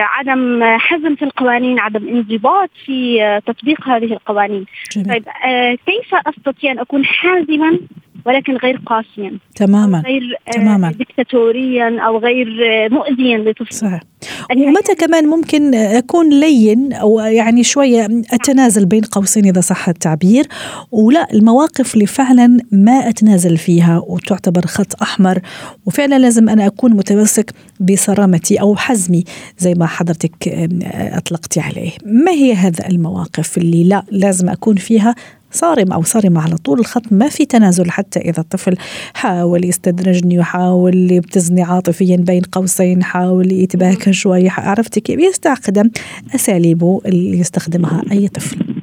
عدم 0.00 0.64
حزم 0.64 1.14
في 1.14 1.24
القوانين 1.24 1.78
عدم 1.78 2.08
انضباط 2.08 2.70
في 2.84 3.22
آه، 3.22 3.38
تطبيق 3.38 3.88
هذه 3.88 4.12
القوانين 4.12 4.66
جميل. 4.92 5.08
طيب 5.08 5.24
آه، 5.44 5.78
كيف 5.86 6.14
أستطيع 6.14 6.72
أن 6.72 6.78
أكون 6.78 7.04
حازما 7.04 7.78
ولكن 8.26 8.56
غير 8.56 8.80
قاسيا. 8.86 9.38
تماما 9.54 10.02
غير 10.06 10.22
تماما. 10.52 10.92
دكتاتوريا 10.92 12.00
أو 12.00 12.18
غير 12.18 12.46
مؤذيا 12.90 13.38
لطفل. 13.38 13.74
صحيح. 13.74 14.00
ومتى 14.56 14.94
كمان 14.94 15.26
ممكن 15.26 15.74
أكون 15.74 16.40
لين 16.40 16.92
أو 16.92 17.18
يعني 17.20 17.64
شوية 17.64 18.08
أتنازل 18.32 18.86
بين 18.86 19.00
قوسين 19.00 19.46
إذا 19.46 19.60
صح 19.60 19.88
التعبير؟ 19.88 20.46
ولا 20.92 21.26
المواقف 21.34 21.94
اللي 21.94 22.06
فعلا 22.06 22.58
ما 22.72 23.08
أتنازل 23.08 23.56
فيها 23.56 24.02
وتعتبر 24.06 24.66
خط 24.66 25.02
أحمر 25.02 25.38
وفعلا 25.86 26.18
لازم 26.18 26.48
أنا 26.48 26.66
أكون 26.66 26.92
متمسك 26.92 27.52
بصرامتي 27.80 28.60
أو 28.60 28.76
حزمي 28.76 29.24
زي 29.58 29.74
ما 29.74 29.86
حضرتك 29.86 30.48
أطلقتي 30.92 31.60
عليه. 31.60 31.90
ما 32.04 32.30
هي 32.30 32.54
هذا 32.54 32.88
المواقف 32.88 33.58
اللي 33.58 33.84
لا 33.84 34.02
لازم 34.10 34.48
أكون 34.48 34.76
فيها 34.76 35.14
صارم 35.52 35.92
أو 35.92 36.02
صارمة 36.02 36.40
على 36.42 36.56
طول. 36.56 36.80
الخط 36.80 37.02
ما 37.10 37.28
في 37.28 37.44
تنازل 37.44 37.90
حتى 37.90 38.18
إذا 38.18 38.40
الطفل 38.40 38.76
حاول 39.14 39.64
يستدرجني 39.64 40.38
وحاول 40.38 41.12
يبتزني 41.12 41.62
عاطفيا 41.62 42.16
بين 42.16 42.42
قوسين 42.42 43.02
حاول 43.02 43.52
يتباكى 43.52 44.12
شوي 44.12 44.48
عرفتي 44.48 45.00
كيف؟ 45.00 45.20
يستخدم 45.20 45.90
أساليبه 46.34 47.00
اللي 47.06 47.38
يستخدمها 47.38 48.02
أي 48.12 48.28
طفل. 48.28 48.75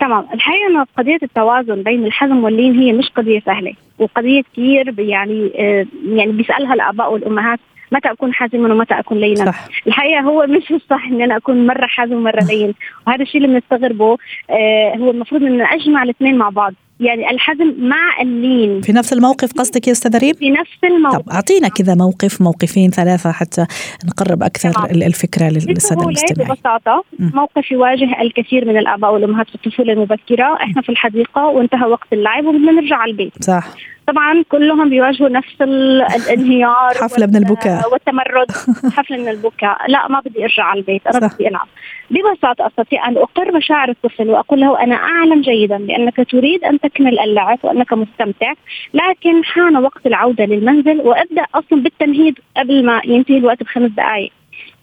تمام. 0.00 0.26
الحقيقة 0.34 0.66
انه 0.70 0.86
قضية 0.98 1.18
التوازن 1.22 1.82
بين 1.82 2.06
الحزم 2.06 2.44
واللين 2.44 2.78
هي 2.78 2.92
مش 2.92 3.08
قضية 3.08 3.40
سهلة 3.40 3.74
وقضية 3.98 4.42
كثير 4.52 4.94
يعني 5.00 5.52
آه، 5.58 5.86
يعني 6.06 6.32
بيسألها 6.32 6.74
الآباء 6.74 7.12
والأمهات 7.12 7.58
متى 7.92 8.10
أكون 8.10 8.34
حازما 8.34 8.74
ومتى 8.74 8.94
أكون 8.94 9.18
لينا؟ 9.18 9.44
صح. 9.52 9.68
الحقيقة 9.86 10.20
هو 10.20 10.46
مش 10.46 10.70
الصح 10.70 11.04
إن 11.06 11.22
أنا 11.22 11.36
أكون 11.36 11.66
مرة 11.66 11.86
حازم 11.86 12.14
ومرة 12.14 12.44
لين 12.44 12.74
وهذا 13.06 13.22
الشيء 13.22 13.44
اللي 13.44 13.60
بنستغربه 13.60 14.16
آه 14.50 14.94
هو 14.96 15.10
المفروض 15.10 15.42
إن 15.42 15.60
اجمع 15.60 16.02
الاثنين 16.02 16.38
مع 16.38 16.48
بعض. 16.48 16.74
يعني 17.00 17.30
الحزم 17.30 17.74
مع 17.78 18.20
اللين. 18.20 18.80
في 18.80 18.92
نفس 18.92 19.12
الموقف 19.12 19.52
قصدك 19.52 19.86
يا 19.88 19.92
أستاذ 19.92 20.18
ريم؟ 20.18 20.34
في 20.34 20.50
نفس 20.50 20.70
الموقف. 20.84 21.18
طب 21.18 21.30
أعطينا 21.30 21.68
كذا 21.68 21.94
موقف 21.94 22.42
موقفين 22.42 22.90
ثلاثة 22.90 23.32
حتى 23.32 23.66
نقرب 24.06 24.42
أكثر 24.42 24.72
طبعا. 24.72 24.90
الفكرة 24.90 25.48
للسادة 25.48 26.02
المستمعين. 26.02 26.50
ببساطة 26.50 27.04
موقف 27.18 27.70
يواجه 27.70 28.22
الكثير 28.22 28.64
من 28.64 28.76
الآباء 28.76 29.12
والأمهات 29.12 29.48
في 29.48 29.54
الطفوله 29.54 29.92
المبكرة. 29.92 30.54
إحنا 30.54 30.82
في 30.82 30.88
الحديقة 30.88 31.46
وانتهى 31.46 31.86
وقت 31.86 32.12
اللعب 32.12 32.44
وبدنا 32.46 32.72
نرجع 32.72 32.96
على 32.96 33.10
البيت. 33.10 33.44
صح. 33.44 33.68
طبعا 34.06 34.44
كلهم 34.48 34.88
بيواجهوا 34.88 35.28
نفس 35.28 35.62
الانهيار 35.62 36.94
حفله 37.02 37.26
من 37.26 37.36
البكاء. 37.36 37.92
والتمرد. 37.92 38.50
حفله 38.96 39.16
من 39.16 39.28
البكاء. 39.28 39.90
لا 39.90 40.08
ما 40.08 40.20
بدي 40.20 40.44
ارجع 40.44 40.62
على 40.64 40.80
البيت 40.80 41.06
أنا 41.06 41.26
بدي 41.26 41.48
ألعب. 41.48 41.68
ببساطة 42.10 42.66
أستطيع 42.66 43.08
أن 43.08 43.16
أقر 43.16 43.56
مشاعر 43.56 43.90
الطفل 43.90 44.30
وأقول 44.30 44.60
له 44.60 44.82
أنا 44.82 44.94
أعلم 44.94 45.40
جيدا 45.40 45.76
بأنك 45.76 46.30
تريد 46.30 46.64
أن 46.64 46.80
تكمل 46.80 47.18
اللعب 47.20 47.58
وأنك 47.62 47.92
مستمتع 47.92 48.52
لكن 48.94 49.44
حان 49.44 49.76
وقت 49.76 50.06
العودة 50.06 50.44
للمنزل 50.44 51.00
وابدأ 51.00 51.44
أصلا 51.54 51.82
بالتمهيد 51.82 52.38
قبل 52.56 52.86
ما 52.86 53.00
ينتهي 53.04 53.38
الوقت 53.38 53.62
بخمس 53.62 53.90
دقائق 53.90 54.32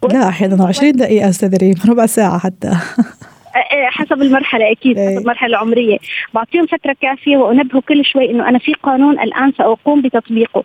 لا 0.10 0.30
أحيانا 0.30 0.66
20 0.66 0.92
دقيقة 0.92 1.30
أستاذ 1.30 1.58
ريم 1.58 1.76
ربع 1.90 2.06
ساعة 2.06 2.40
حتى. 2.40 2.72
حسب 3.90 4.22
المرحلة 4.22 4.72
أكيد 4.72 4.98
حسب 4.98 5.08
إيه. 5.08 5.18
المرحلة 5.18 5.50
العمرية. 5.50 5.98
بعطيهم 6.34 6.66
فترة 6.66 6.96
كافية 7.02 7.38
وانبهه 7.38 7.82
كل 7.82 8.06
شوي 8.06 8.32
إنه 8.32 8.50
أنا 8.50 8.60
في 8.60 8.74
قانون 8.74 9.20
الآن 9.20 9.52
سأقوم 9.58 10.02
بتطبيقه. 10.02 10.64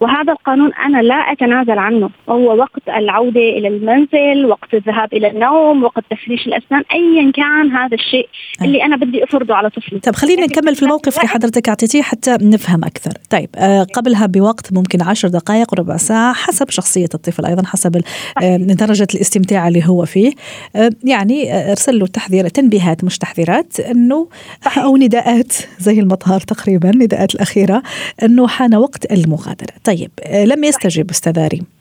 وهذا 0.00 0.32
القانون 0.32 0.74
أنا 0.74 1.02
لا 1.02 1.14
أتنازل 1.14 1.78
عنه. 1.78 2.10
وهو 2.26 2.56
وقت 2.56 2.88
العودة 2.88 3.40
إلى 3.40 3.68
المنزل 3.68 4.46
وقت 4.46 4.74
الذهاب 4.74 5.14
إلى 5.14 5.30
النوم 5.30 5.84
وقت 5.84 6.04
تفريش 6.10 6.46
الأسنان 6.46 6.82
ايا 6.92 7.32
كان 7.32 7.70
هذا 7.70 7.94
الشيء 7.94 8.28
اللي 8.62 8.84
أنا 8.84 8.96
بدي 8.96 9.24
أفرضه 9.24 9.54
على 9.54 9.70
طفلي. 9.70 9.98
طيب 9.98 10.14
خلينا 10.14 10.46
نكمل 10.46 10.76
في 10.76 10.82
الموقف 10.82 11.16
اللي 11.16 11.28
حضرتك 11.28 11.68
أعطيتيه 11.68 12.02
حتى 12.02 12.36
نفهم 12.42 12.84
أكثر. 12.84 13.12
طيب 13.30 13.48
آه 13.56 13.82
قبلها 13.82 14.26
بوقت 14.26 14.72
ممكن 14.72 15.02
عشر 15.02 15.28
دقائق 15.28 15.74
ربع 15.74 15.96
ساعة 15.96 16.34
حسب 16.34 16.70
شخصية 16.70 17.08
الطفل 17.14 17.46
أيضا 17.46 17.66
حسب 17.66 18.02
آه 18.42 18.56
درجة 18.56 19.06
الاستمتاع 19.14 19.68
اللي 19.68 19.82
هو 19.86 20.04
فيه. 20.04 20.32
آه 20.76 20.90
يعني 21.04 21.70
أرسل 21.70 21.98
له 21.98 22.06
تحذير 22.18 22.48
تنبيهات 22.48 23.04
مش 23.04 23.18
تحذيرات 23.18 23.80
انه 23.80 24.28
أو 24.76 24.96
نداءات 24.96 25.52
زي 25.78 26.00
المطهر 26.00 26.40
تقريبا 26.40 26.90
نداءات 26.90 27.34
الأخيرة 27.34 27.82
أنه 28.22 28.48
حان 28.48 28.74
وقت 28.74 29.12
المغادرة. 29.12 29.74
طيب 29.84 30.10
لم 30.44 30.64
يستجب 30.64 31.10
أستاذ 31.10 31.46
ريم. 31.48 31.77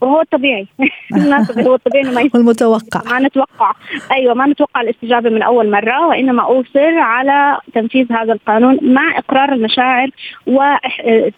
وهو 0.00 0.20
الطبيعي 0.20 0.66
هو 1.66 1.74
الطبيعي 1.74 2.04
إنه 2.04 2.14
ما 2.14 2.30
والمتوقع. 2.34 3.02
ما 3.10 3.18
نتوقع. 3.18 3.72
أيوه 4.12 4.34
ما 4.34 4.46
نتوقع 4.46 4.80
الاستجابة 4.80 5.30
من 5.30 5.42
أول 5.42 5.70
مرة 5.70 6.06
وإنما 6.06 6.42
أوصر 6.42 6.98
على 6.98 7.58
تنفيذ 7.74 8.12
هذا 8.12 8.32
القانون 8.32 8.78
مع 8.82 9.18
إقرار 9.18 9.52
المشاعر 9.52 10.10
و 10.46 10.62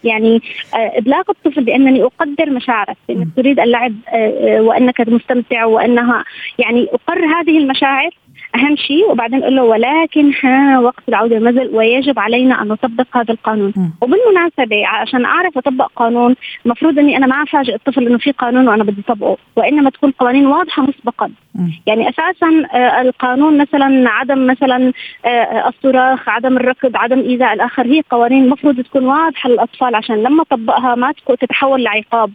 يعني 0.04 0.42
ابلاغ 0.74 1.22
الطفل 1.28 1.64
بأنني 1.64 2.02
أقدر 2.02 2.50
مشاعرك 2.50 2.96
بانك 3.08 3.28
تريد 3.36 3.60
اللعب 3.60 3.94
آه، 4.08 4.60
وأنك 4.60 5.00
مستمتع 5.08 5.64
وأنها 5.64 6.24
يعني 6.58 6.88
أقر 6.92 7.24
هذه 7.24 7.58
المشاعر 7.58 8.10
أهم 8.54 8.76
شيء 8.76 9.10
وبعدين 9.10 9.38
نقول 9.38 9.56
له 9.56 9.62
ولكن 9.62 10.32
ها 10.42 10.80
وقت 10.80 11.08
العودة 11.08 11.36
المنزل 11.36 11.76
ويجب 11.76 12.18
علينا 12.18 12.62
أن 12.62 12.68
نطبق 12.68 13.16
هذا 13.16 13.32
القانون 13.32 13.72
م. 13.76 13.90
وبالمناسبة 14.00 14.86
عشان 14.86 15.24
أعرف 15.24 15.58
أطبق 15.58 15.90
قانون 15.96 16.34
المفروض 16.66 16.98
إني 16.98 17.16
أنا 17.16 17.26
ما 17.26 17.42
أفاجئ 17.42 17.74
الطفل 17.74 18.06
إنه 18.06 18.18
في 18.18 18.32
قانون 18.32 18.68
وأنا 18.68 18.84
بدي 18.84 19.02
أطبقه 19.08 19.36
وإنما 19.56 19.90
تكون 19.90 20.10
قوانين 20.10 20.46
واضحة 20.46 20.82
مسبقا 20.82 21.30
م. 21.54 21.68
يعني 21.86 22.08
أساسا 22.08 22.66
آه، 22.72 23.00
القانون 23.00 23.58
مثلا 23.58 24.10
عدم 24.10 24.46
مثلا 24.46 24.92
آه، 25.24 25.68
الصراخ 25.68 26.28
عدم 26.28 26.56
الركض 26.56 26.96
عدم 26.96 27.18
إيذاء 27.18 27.52
الآخر 27.52 27.86
هي 27.86 28.02
قوانين 28.10 28.44
المفروض 28.44 28.80
تكون 28.80 29.04
واضحة 29.04 29.50
للأطفال 29.50 29.94
عشان 29.94 30.22
لما 30.22 30.42
أطبقها 30.42 30.94
ما 30.94 31.12
تتحول 31.40 31.82
لعقاب 31.82 32.30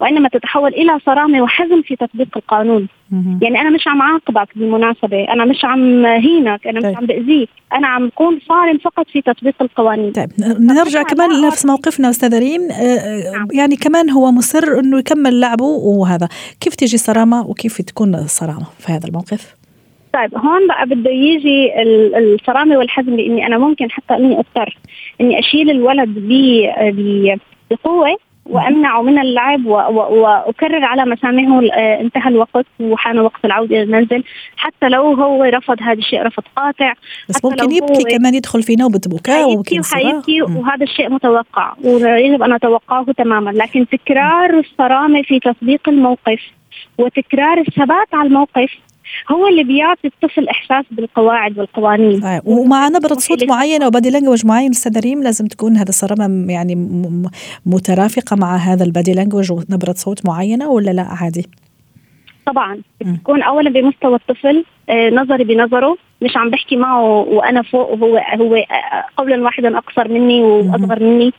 وإنما 0.00 0.28
تتحول 0.28 0.74
إلى 0.74 0.98
صرامة 1.06 1.42
وحزم 1.42 1.82
في 1.82 1.96
تطبيق 1.96 2.28
القانون. 2.36 2.88
يعني 3.42 3.60
أنا 3.60 3.70
مش 3.70 3.88
عم 3.88 4.02
عاقبك 4.02 4.48
بالمناسبة 4.56 5.24
أنا 5.32 5.44
مش 5.44 5.64
عم 5.64 6.06
هينك 6.06 6.66
أنا 6.66 6.78
مش 6.78 6.84
طيب. 6.84 6.96
عم 6.96 7.06
بأذيك 7.06 7.48
أنا 7.72 7.88
عم 7.88 8.06
بكون 8.06 8.40
صارم 8.48 8.78
فقط 8.78 9.06
في 9.08 9.22
تطبيق 9.22 9.54
القوانين. 9.60 10.12
طيب 10.12 10.30
نرجع 10.60 11.02
كمان 11.02 11.40
لنفس 11.40 11.66
موقفنا 11.66 12.10
أستاذ 12.10 12.38
ريم. 12.38 12.62
آه، 12.70 12.74
آه، 12.74 13.32
نعم. 13.32 13.46
يعني 13.52 13.76
كمان 13.76 14.10
هو 14.10 14.32
مصر 14.32 14.78
إنه 14.78 14.98
يكمل 14.98 15.40
لعبه 15.40 15.64
وهذا. 15.64 16.28
كيف 16.60 16.74
تجي 16.74 16.94
الصرامة 16.94 17.46
وكيف 17.46 17.82
تكون 17.82 18.14
الصرامة 18.14 18.66
في 18.78 18.92
هذا 18.92 19.08
الموقف؟ 19.08 19.54
طيب 20.14 20.34
هون 20.38 20.68
بقى 20.68 20.86
بده 20.86 21.10
يجي 21.10 21.72
الصرامة 22.18 22.78
والحزم 22.78 23.16
بإني 23.16 23.46
أنا 23.46 23.58
ممكن 23.58 23.90
حتى 23.90 24.14
إني 24.14 24.38
أضطر 24.38 24.78
إني 25.20 25.38
أشيل 25.38 25.70
الولد 25.70 26.08
بقوة. 27.70 28.16
وأمنعه 28.46 29.02
من 29.02 29.18
اللعب 29.18 29.66
وأكرر 29.66 30.84
على 30.84 31.04
مسامعه 31.04 31.62
آه، 31.72 32.00
انتهى 32.00 32.28
الوقت 32.28 32.66
وحان 32.80 33.18
وقت 33.18 33.44
العودة 33.44 33.76
إلى 33.76 33.82
المنزل. 33.82 34.24
حتى 34.56 34.88
لو 34.88 35.14
هو 35.14 35.44
رفض 35.44 35.76
هذا 35.82 35.98
الشيء 35.98 36.22
رفض 36.22 36.42
قاطع. 36.56 36.92
بس 37.28 37.44
ممكن 37.44 37.72
يبكي 37.72 38.16
كمان 38.16 38.34
يدخل 38.34 38.62
في 38.62 38.76
نوبة 38.76 39.00
بكاء 39.06 39.48
وممكن 39.48 39.80
وحيبكي 39.80 40.42
وهذا 40.42 40.84
الشيء 40.84 41.10
متوقع 41.10 41.74
ويجب 41.84 42.42
أن 42.42 42.52
أتوقعه 42.52 43.12
تماما. 43.12 43.50
لكن 43.50 43.86
تكرار 43.88 44.58
الصرامة 44.58 45.22
في 45.22 45.40
تطبيق 45.40 45.88
الموقف 45.88 46.40
وتكرار 46.98 47.58
الثبات 47.58 48.14
على 48.14 48.28
الموقف 48.28 48.70
هو 49.32 49.48
اللي 49.48 49.64
بيعطي 49.64 50.08
الطفل 50.08 50.48
إحساس 50.48 50.84
بالقواعد 50.90 51.58
والقوانين 51.58 52.24
آه. 52.24 52.42
ومع 52.44 52.88
نبرة 52.88 53.14
صوت 53.14 53.44
معينة 53.44 53.86
وبادي 53.86 54.10
لانجوج 54.10 54.46
معين 54.46 54.70
أستاذ 54.70 55.00
ريم 55.00 55.22
لازم 55.22 55.46
تكون 55.46 55.76
هذا 55.76 55.88
الصرامة 55.88 56.52
يعني 56.52 56.74
مترافقة 57.66 58.36
مع 58.36 58.56
هذا 58.56 58.84
البادي 58.84 59.12
لانجوج 59.12 59.52
ونبرة 59.52 59.92
صوت 59.92 60.26
معينة 60.26 60.68
ولا 60.68 60.90
لا 60.90 61.02
عادي؟ 61.02 61.46
طبعا 62.46 62.80
بتكون 63.00 63.42
اولا 63.42 63.70
بمستوى 63.70 64.14
الطفل 64.14 64.64
نظري 64.90 65.44
بنظره 65.44 65.96
مش 66.22 66.36
عم 66.36 66.50
بحكي 66.50 66.76
معه 66.76 67.02
وأنا 67.02 67.62
فوق 67.62 67.90
وهو 67.90 68.16
هو 68.16 68.54
آه، 68.54 69.04
قولا 69.16 69.42
واحدا 69.42 69.78
أقصر 69.78 70.08
مني 70.08 70.42
وأصغر 70.42 71.02
مني 71.02 71.32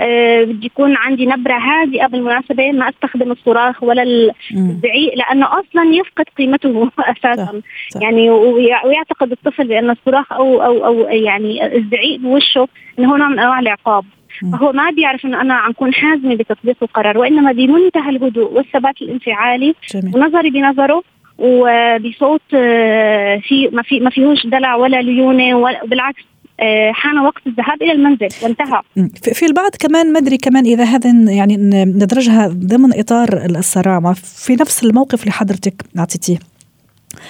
أه 0.00 0.44
بدي 0.44 0.66
يكون 0.66 0.96
عندي 0.96 1.26
نبرة 1.26 1.58
هادئة 1.58 2.06
بالمناسبة 2.06 2.72
ما 2.72 2.88
أستخدم 2.88 3.32
الصراخ 3.32 3.82
ولا 3.82 4.02
الزعيق 4.02 5.14
لأنه 5.16 5.46
أصلا 5.46 5.84
يفقد 5.94 6.24
قيمته 6.38 6.90
أساسا. 6.98 7.62
صح. 7.90 8.02
يعني 8.02 8.30
ويعتقد 8.30 9.32
الطفل 9.32 9.68
بأن 9.68 9.90
الصراخ 9.90 10.32
أو 10.32 10.62
أو 10.62 10.86
أو 10.86 11.00
يعني 11.08 11.76
الزعيق 11.76 12.20
بوشه 12.20 12.68
إنه 12.98 13.12
هو 13.12 13.16
نوع 13.16 13.28
من 13.28 13.38
أنواع 13.38 13.60
العقاب 13.60 14.04
فهو 14.52 14.72
ما 14.72 14.90
بيعرف 14.90 15.24
إنه 15.24 15.40
أنا 15.40 15.54
عم 15.54 15.72
كون 15.72 15.94
حازمة 15.94 16.34
بتطبيق 16.34 16.76
القرار 16.82 17.18
وإنما 17.18 17.52
بمنتهى 17.52 18.10
الهدوء 18.10 18.52
والثبات 18.52 19.02
الانفعالي 19.02 19.74
جميل. 19.94 20.16
ونظري 20.16 20.50
بنظره 20.50 21.02
وبصوت 21.40 22.42
آه، 22.54 23.40
في 23.48 23.68
ما 23.72 23.82
في 23.82 24.00
ما 24.00 24.10
فيهوش 24.10 24.46
دلع 24.46 24.74
ولا 24.74 25.02
ليونة 25.02 25.56
وبالعكس 25.56 26.22
آه، 26.60 26.92
حان 26.92 27.18
وقت 27.18 27.46
الذهاب 27.46 27.82
إلى 27.82 27.92
المنزل 27.92 28.28
وانتهى. 28.42 28.82
في 29.34 29.46
البعض 29.46 29.70
كمان 29.78 30.12
ما 30.12 30.18
أدري 30.18 30.36
كمان 30.36 30.64
إذا 30.66 30.84
هذا 30.84 31.10
يعني 31.10 31.56
ندرجها 31.84 32.48
ضمن 32.48 32.98
إطار 32.98 33.28
الصرامه 33.44 34.12
في 34.12 34.52
نفس 34.52 34.84
الموقف 34.84 35.20
اللي 35.20 35.32
حضرتك 35.32 35.74
اعطيتيه 35.98 36.38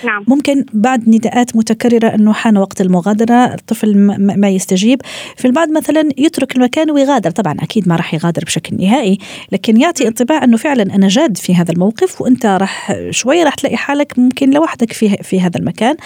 نعم. 0.04 0.24
ممكن 0.28 0.64
بعد 0.72 1.08
نداءات 1.08 1.56
متكررة 1.56 2.08
أنه 2.14 2.32
حان 2.32 2.56
وقت 2.56 2.80
المغادرة 2.80 3.34
الطفل 3.34 3.96
ما 4.38 4.48
يستجيب. 4.48 5.02
في 5.36 5.44
البعض 5.44 5.70
مثلا 5.70 6.08
يترك 6.18 6.56
المكان 6.56 6.90
ويغادر. 6.90 7.30
طبعا 7.30 7.56
أكيد 7.60 7.88
ما 7.88 7.96
راح 7.96 8.14
يغادر 8.14 8.44
بشكل 8.44 8.76
نهائي 8.76 9.18
لكن 9.52 9.80
يعطي 9.80 10.08
انطباع 10.08 10.44
أنه 10.44 10.56
فعلا 10.56 10.94
أنا 10.94 11.08
جاد 11.08 11.36
في 11.36 11.54
هذا 11.54 11.72
الموقف 11.72 12.20
وأنت 12.20 12.46
راح 12.46 12.96
شوية 13.10 13.44
راح 13.44 13.54
تلاقي 13.54 13.76
حالك 13.76 14.18
ممكن 14.18 14.50
لوحدك 14.50 14.92
في, 14.92 15.16
في 15.16 15.40
هذا 15.40 15.58
المكان. 15.58 15.96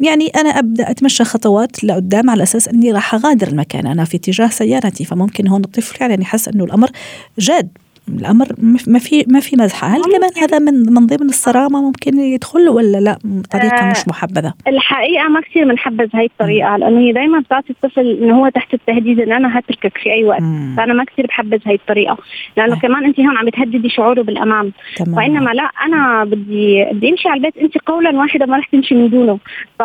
يعني 0.00 0.26
أنا 0.26 0.48
أبدأ 0.48 0.90
أتمشى 0.90 1.24
خطوات 1.24 1.84
لقدام 1.84 2.30
على 2.30 2.42
أساس 2.42 2.68
أني 2.68 2.92
راح 2.92 3.14
أغادر 3.14 3.48
المكان. 3.48 3.86
أنا 3.86 4.04
في 4.04 4.16
اتجاه 4.16 4.48
سيارتي 4.48 5.04
فممكن 5.04 5.48
هون 5.48 5.64
الطفل 5.64 5.96
فعلا 5.96 6.20
يحس 6.20 6.48
أنه 6.48 6.64
الأمر 6.64 6.90
جاد. 7.38 7.68
الأمر 8.08 8.48
ما 8.86 8.98
في 8.98 9.24
ما 9.28 9.40
في 9.40 9.56
مزحه 9.56 9.88
هل 9.88 10.02
كمان 10.02 10.30
هذا 10.42 10.58
من 10.58 10.92
من 10.94 11.06
ضمن 11.06 11.28
الصرامة 11.28 11.82
ممكن 11.82 12.18
يدخل 12.18 12.68
ولا 12.68 12.98
لا؟ 12.98 13.18
طريقة 13.50 13.76
آه 13.76 13.90
مش 13.90 14.08
محبذة. 14.08 14.54
الحقيقة 14.66 15.28
ما 15.28 15.40
كثير 15.40 15.64
بنحبذ 15.64 16.08
هاي 16.14 16.24
الطريقة 16.24 16.76
لأنه 16.76 17.00
هي 17.00 17.12
دائما 17.12 17.38
بتعطي 17.40 17.70
الطفل 17.70 18.18
إنه 18.22 18.40
هو 18.40 18.48
تحت 18.48 18.74
التهديد 18.74 19.20
إن 19.20 19.32
أنا 19.32 19.58
هتركك 19.58 19.98
في 19.98 20.12
أي 20.12 20.24
وقت. 20.24 20.40
مم. 20.40 20.74
فأنا 20.76 20.94
ما 20.94 21.04
كثير 21.04 21.26
بحبذ 21.26 21.58
هاي 21.66 21.74
الطريقة 21.74 22.18
لأنه 22.56 22.76
آه. 22.76 22.78
كمان 22.78 23.04
انت 23.04 23.20
هون 23.20 23.36
عم 23.36 23.46
بتهددي 23.46 23.88
شعوره 23.88 24.22
بالامان 24.22 24.72
تمام. 24.96 25.16
وإنما 25.16 25.50
لا 25.50 25.70
أنا 25.86 26.24
بدي 26.24 26.84
بدي 26.92 27.10
أمشي 27.10 27.28
على 27.28 27.36
البيت 27.38 27.56
انت 27.56 27.78
قولا 27.86 28.18
واحدا 28.18 28.46
ما 28.46 28.58
رح 28.58 28.66
تمشي 28.66 28.94
من 28.94 29.10
دونه. 29.10 29.38
ف... 29.78 29.82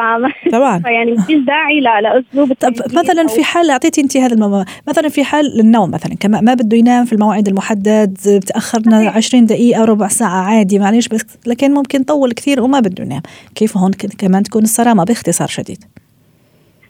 طبعا. 0.52 0.80
فيعني 0.86 1.12
ما 1.12 1.22
فيش 1.22 1.38
داعي 1.38 1.80
لا 1.80 2.02
لأسلوب 2.02 2.54
طب 2.54 2.74
مثلا 2.94 3.28
في 3.28 3.44
حال 3.44 3.70
أعطيتي 3.70 4.02
انت 4.02 4.18
هذا 4.18 4.34
المو... 4.34 4.66
مثلا 4.88 5.10
في 5.10 5.24
حال 5.24 5.60
النوم 5.60 5.92
مثلا 5.92 6.16
كمان 6.20 6.46
ما 6.46 6.54
بده 6.54 6.78
ينام 6.78 7.06
في 7.06 7.14
الموعد 7.14 7.48
المحدد 7.48 8.13
تأخرنا 8.48 9.10
20 9.10 9.46
دقيقة 9.46 9.86
ربع 9.86 10.08
ساعة 10.08 10.42
عادي 10.42 10.80
معلش 10.80 11.08
بس 11.08 11.22
لكن 11.46 11.74
ممكن 11.74 12.02
نطول 12.02 12.32
كثير 12.32 12.62
وما 12.62 12.80
بده 12.80 13.04
ينام 13.04 13.22
كيف 13.56 13.78
هون 13.78 13.92
كمان 13.94 14.44
تكون 14.44 14.64
الصرامه 14.64 15.04
باختصار 15.04 15.48
شديد. 15.48 15.84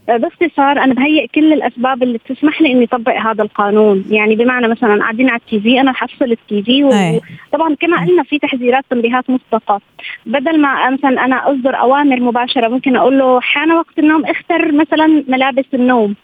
باختصار 0.07 0.83
أنا 0.83 0.93
بهيئ 0.93 1.27
كل 1.27 1.53
الأسباب 1.53 2.03
اللي 2.03 2.17
بتسمح 2.17 2.61
لي 2.61 2.71
إني 2.71 2.83
اطبق 2.83 3.17
هذا 3.17 3.43
القانون. 3.43 4.05
يعني 4.09 4.35
بمعنى 4.35 4.67
مثلا 4.67 4.99
قاعدين 5.01 5.29
على 5.29 5.41
التي 5.45 5.59
في 5.59 5.81
أنا 5.81 5.93
حفصل 5.93 6.25
التي 6.25 6.63
في 6.63 6.83
وطبعا 6.83 7.75
كما 7.75 8.05
قلنا 8.05 8.23
في 8.23 8.39
تحذيرات 8.39 8.85
تنبيهات 8.89 9.29
مسبقه 9.29 9.81
بدل 10.25 10.59
ما 10.61 10.89
مثلا 10.89 11.25
أنا 11.25 11.51
أصدر 11.51 11.79
أوامر 11.79 12.19
مباشرة 12.19 12.67
ممكن 12.67 12.95
أقول 12.95 13.19
له 13.19 13.39
حان 13.41 13.71
وقت 13.71 13.99
النوم 13.99 14.25
اختر 14.25 14.71
مثلا 14.71 15.23
ملابس 15.27 15.65
النوم. 15.73 16.15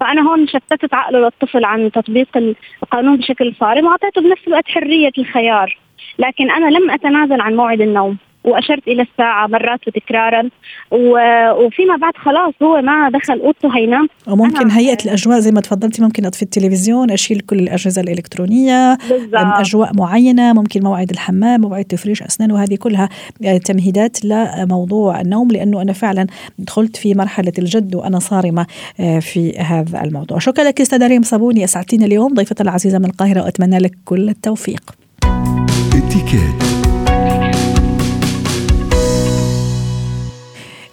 فأنا 0.00 0.22
هون 0.30 0.46
شتتت 0.46 0.94
عقله 0.94 1.18
للطفل 1.18 1.64
عن 1.64 1.90
تطبيق 1.90 2.54
القانون 2.82 3.16
بشكل 3.16 3.54
صارم 3.60 3.86
وأعطيته 3.86 4.20
بنفس 4.20 4.48
الوقت 4.48 4.68
حرية 4.68 5.12
الخيار. 5.18 5.78
لكن 6.18 6.50
أنا 6.50 6.70
لم 6.78 6.90
أتنازل 6.90 7.40
عن 7.40 7.56
موعد 7.56 7.80
النوم. 7.80 8.16
وأشرت 8.44 8.88
إلى 8.88 9.02
الساعة 9.02 9.46
مرات 9.46 9.88
وتكرارا 9.88 10.48
وفيما 10.92 11.96
بعد 11.96 12.12
خلاص 12.16 12.54
هو 12.62 12.82
ما 12.82 13.10
دخل 13.10 13.40
أوضته 13.40 13.76
هينام 13.76 14.08
وممكن 14.26 14.70
هيئة 14.70 14.98
الأجواء 15.04 15.38
زي 15.38 15.50
ما 15.50 15.60
تفضلتي 15.60 16.02
ممكن 16.02 16.26
اطفي 16.26 16.42
التلفزيون 16.42 17.10
أشيل 17.10 17.40
كل 17.40 17.58
الأجهزة 17.58 18.02
الإلكترونية 18.02 18.98
بالزبط. 19.08 19.34
أجواء 19.34 19.90
معينة 19.96 20.52
ممكن 20.52 20.82
موعد 20.82 21.10
الحمام 21.10 21.60
موعد 21.60 21.84
تفريش 21.84 22.22
أسنان 22.22 22.52
وهذه 22.52 22.76
كلها 22.76 23.08
آه، 23.44 23.58
تمهيدات 23.58 24.24
لموضوع 24.24 25.20
النوم 25.20 25.48
لأنه 25.50 25.82
أنا 25.82 25.92
فعلا 25.92 26.26
دخلت 26.58 26.96
في 26.96 27.14
مرحلة 27.14 27.52
الجد 27.58 27.94
وأنا 27.94 28.18
صارمة 28.18 28.66
آه، 29.00 29.18
في 29.18 29.58
هذا 29.58 30.04
الموضوع. 30.04 30.38
شكرا 30.38 30.64
لك 30.64 30.80
أستاذة 30.80 31.06
ريم 31.06 31.22
صابوني 31.22 31.64
أسعدتينا 31.64 32.06
اليوم. 32.06 32.34
ضيفتنا 32.34 32.68
العزيزة 32.68 32.98
من 32.98 33.04
القاهرة 33.04 33.42
واتمنى 33.42 33.78
لك 33.78 33.92
كل 34.04 34.28
التوفيق. 34.28 34.82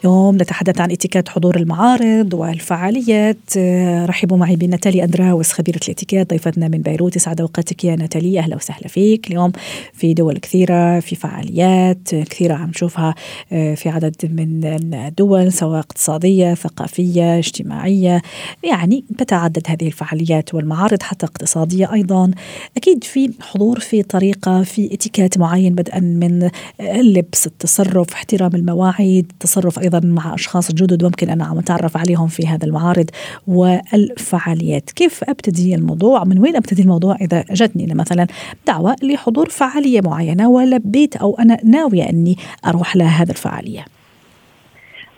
اليوم 0.06 0.36
نتحدث 0.36 0.82
عن 0.82 0.92
اتيكيت 0.92 1.30
حضور 1.30 1.56
المعارض 1.56 2.34
والفعاليات. 2.34 3.38
آه، 3.58 4.06
رحبوا 4.06 4.38
معي 4.38 4.56
بناتالي 4.56 5.04
أندراوس 5.04 5.52
خبيرة 5.52 5.80
الاتيكيت 5.86 6.30
ضيفتنا 6.30 6.68
من 6.68 6.82
بيروت. 6.82 7.16
يسعد 7.16 7.42
أوقاتك 7.42 7.84
يا 7.86 7.96
ناتالي. 7.96 8.40
أهلا 8.40 8.56
وسهلا 8.56 8.88
فيك. 8.88 9.28
اليوم 9.28 9.52
في 9.94 10.14
دول 10.14 10.38
كثيرة 10.38 11.00
في 11.00 11.16
فعاليات 11.16 12.16
كثيرة 12.16 12.54
عم 12.54 12.70
نشوفها 12.70 13.16
آه، 13.52 13.76
في 13.76 13.90
عدد 13.90 14.16
من 14.24 14.66
الدول 14.94 15.54
سواء 15.54 15.80
اقتصادية 15.80 16.54
ثقافية 16.54 17.38
اجتماعية. 17.38 18.22
يعني 18.64 19.04
تتعدد 19.18 19.64
هذه 19.68 19.88
الفعاليات 19.88 20.54
والمعارض 20.54 21.04
حتى 21.04 21.26
اقتصادية 21.26 21.94
أيضا. 21.94 22.32
أكيد 22.78 23.04
في 23.04 23.32
حضور 23.42 23.80
في 23.80 24.04
طريقة 24.04 24.64
في 24.64 24.94
اتيكيت 24.94 25.38
معين 25.38 25.76
بدءا 25.76 26.00
من 26.00 26.50
اللبس 26.80 27.48
التصرف 27.48 28.14
احترام 28.14 28.56
المواعيد 28.56 29.32
التصرف 29.32 29.80
أيضا 29.80 29.95
أيضا 29.96 30.08
مع 30.08 30.34
أشخاص 30.34 30.72
جدد 30.72 31.04
ممكن 31.04 31.30
أنا 31.30 31.46
عم 31.46 31.58
أتعرف 31.58 31.98
عليهم 31.98 32.28
في 32.28 32.48
هذا 32.48 32.66
المعارض 32.66 33.10
والفعاليات. 33.48 34.92
كيف 34.92 35.24
أبتدي 35.30 35.76
الموضوع؟ 35.76 36.24
من 36.24 36.40
وين 36.40 36.56
أبتدي 36.56 36.82
الموضوع 36.82 37.18
إذا 37.22 37.44
جتني؟ 37.52 37.94
مثلا 37.96 38.28
دعوة 38.68 38.96
لحضور 39.04 39.50
فعالية 39.50 40.02
معينة 40.02 40.50
ولبيت 40.50 41.16
أو 41.16 41.38
أنا 41.40 41.58
ناوية 41.64 42.10
أني 42.10 42.36
أروح 42.68 42.96
لهذا 42.96 43.32
الفعالية. 43.32 43.86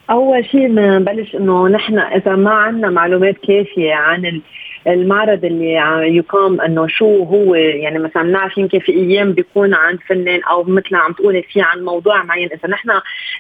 أول 0.09 0.45
شيء 0.45 0.67
بنبلش 0.67 1.35
إنه 1.35 1.67
نحن 1.67 1.99
إذا 1.99 2.35
ما 2.35 2.51
عندنا 2.51 2.89
معلومات 2.89 3.35
كافية 3.37 3.93
عن 3.93 4.41
المعرض 4.88 5.45
اللي 5.45 5.73
يقام 6.17 6.62
إنه 6.62 6.88
شو 6.88 7.23
هو 7.23 7.56
يعني 7.56 8.00
مثلا 8.00 8.23
بنعرف 8.23 8.58
يمكن 8.58 8.80
في 8.80 8.91
أيام 8.91 9.34
بيكون 9.34 9.73
عند 9.73 10.00
فنان 10.08 10.43
أو 10.43 10.63
مثل 10.63 10.95
عم 10.95 11.13
تقولي 11.13 11.41
في 11.41 11.62
عن 11.62 11.84
موضوع 11.84 12.23
معين. 12.23 12.50
إذا 12.52 12.69
نحن 12.69 12.89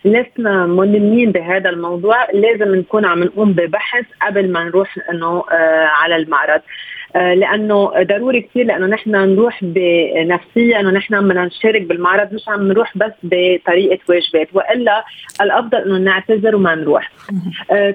لسنا 0.05 0.65
ملمين 0.65 1.31
بهذا 1.31 1.69
الموضوع 1.69 2.31
لازم 2.33 2.75
نكون 2.75 3.05
عم 3.05 3.23
نقوم 3.23 3.53
ببحث 3.53 4.05
قبل 4.21 4.51
ما 4.51 4.63
نروح 4.63 4.97
إنه 5.11 5.43
آه 5.51 5.85
على 5.85 6.15
المعرض. 6.15 6.61
لأنه 7.15 7.91
ضروري 8.03 8.41
كثير 8.41 8.65
لأنه 8.65 8.85
نحن 8.87 9.11
نروح 9.11 9.59
بنفسيه 9.63 10.79
إنه 10.79 10.89
نحن 10.89 11.27
بدنا 11.27 11.45
نشارك 11.45 11.81
بالمعرض 11.81 12.33
مش 12.33 12.49
عم 12.49 12.67
نروح 12.67 12.97
بس 12.97 13.11
بطريقة 13.23 13.99
واجبات 14.09 14.49
وإلا 14.53 15.05
الأفضل 15.41 15.77
إنه 15.77 15.97
نعتذر 15.97 16.55
وما 16.55 16.75
نروح. 16.75 17.11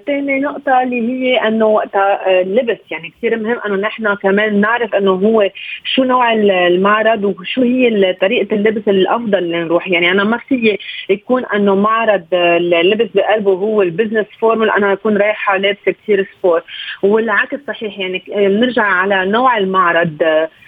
ثاني 0.07 0.37
آه 0.37 0.41
نقطة 0.41 0.83
اللي 0.83 1.01
هي 1.01 1.37
إنه 1.49 1.67
وقتها 1.67 2.41
اللبس. 2.41 2.77
آه، 2.77 2.87
يعني 2.91 3.13
كثير 3.19 3.37
مهم 3.37 3.59
إنه 3.67 3.77
نحن 3.77 4.15
كمان 4.15 4.61
نعرف 4.61 4.95
إنه 4.95 5.11
هو 5.11 5.51
شو 5.85 6.05
نوع 6.05 6.33
المعرض 6.33 7.25
وشو 7.25 7.63
هي 7.63 8.13
طريقة 8.13 8.55
اللبس 8.55 8.89
الأفضل 8.89 9.39
اللي 9.39 9.65
نروح. 9.65 9.89
يعني 9.89 10.11
أنا 10.11 10.25
ما 10.25 10.39
في 10.49 10.79
يكون 11.11 11.45
إنه 11.45 11.75
معرض 11.75 12.25
اللبس 12.33 13.09
بقلبه 13.15 13.53
هو 13.53 13.83
ال 13.83 13.88
business 13.88 14.27
formal 14.41 14.71
أنا 14.71 14.93
أكون 14.93 15.17
رايحة 15.17 15.57
لابسة 15.57 15.93
كثير 15.93 16.29
sport 16.39 16.65
والعكس 17.03 17.59
صحيح 17.69 17.99
يعني 17.99 18.23
نرجع 18.29 19.02
على 19.03 19.31
نوع 19.31 19.59
المعرض. 19.59 20.23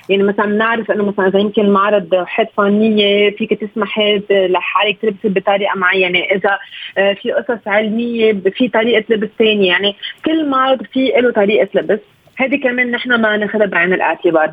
يعني 0.08 0.22
مثلا 0.22 0.46
بنعرف 0.46 0.90
إنه 0.90 1.04
مثلا 1.04 1.28
إذا 1.28 1.38
يمكن 1.38 1.62
المعرض 1.62 2.24
حد 2.26 2.46
فنيه 2.56 3.30
فيك 3.30 3.60
تسمحي 3.60 4.22
لحالك 4.30 4.98
تلبسي 5.02 5.28
بطريقة 5.28 5.76
معينة، 5.76 6.18
إذا 6.18 6.58
آه، 6.98 7.12
في 7.12 7.32
قصص 7.32 7.68
علمية 7.68 8.32
في 8.32 8.68
طريقة 8.68 9.04
لبس 9.10 9.28
ثانية. 9.38 9.68
يعني 9.68 9.96
كل 10.24 10.48
معرض 10.48 10.82
في 10.82 11.12
له 11.16 11.32
طريقة 11.32 11.68
لبس، 11.74 12.00
هذه 12.36 12.56
كمان 12.56 12.90
نحن 12.90 13.14
ما 13.14 13.36
ناخذها 13.36 13.66
بعين 13.66 13.92
الإعتبار. 13.92 14.52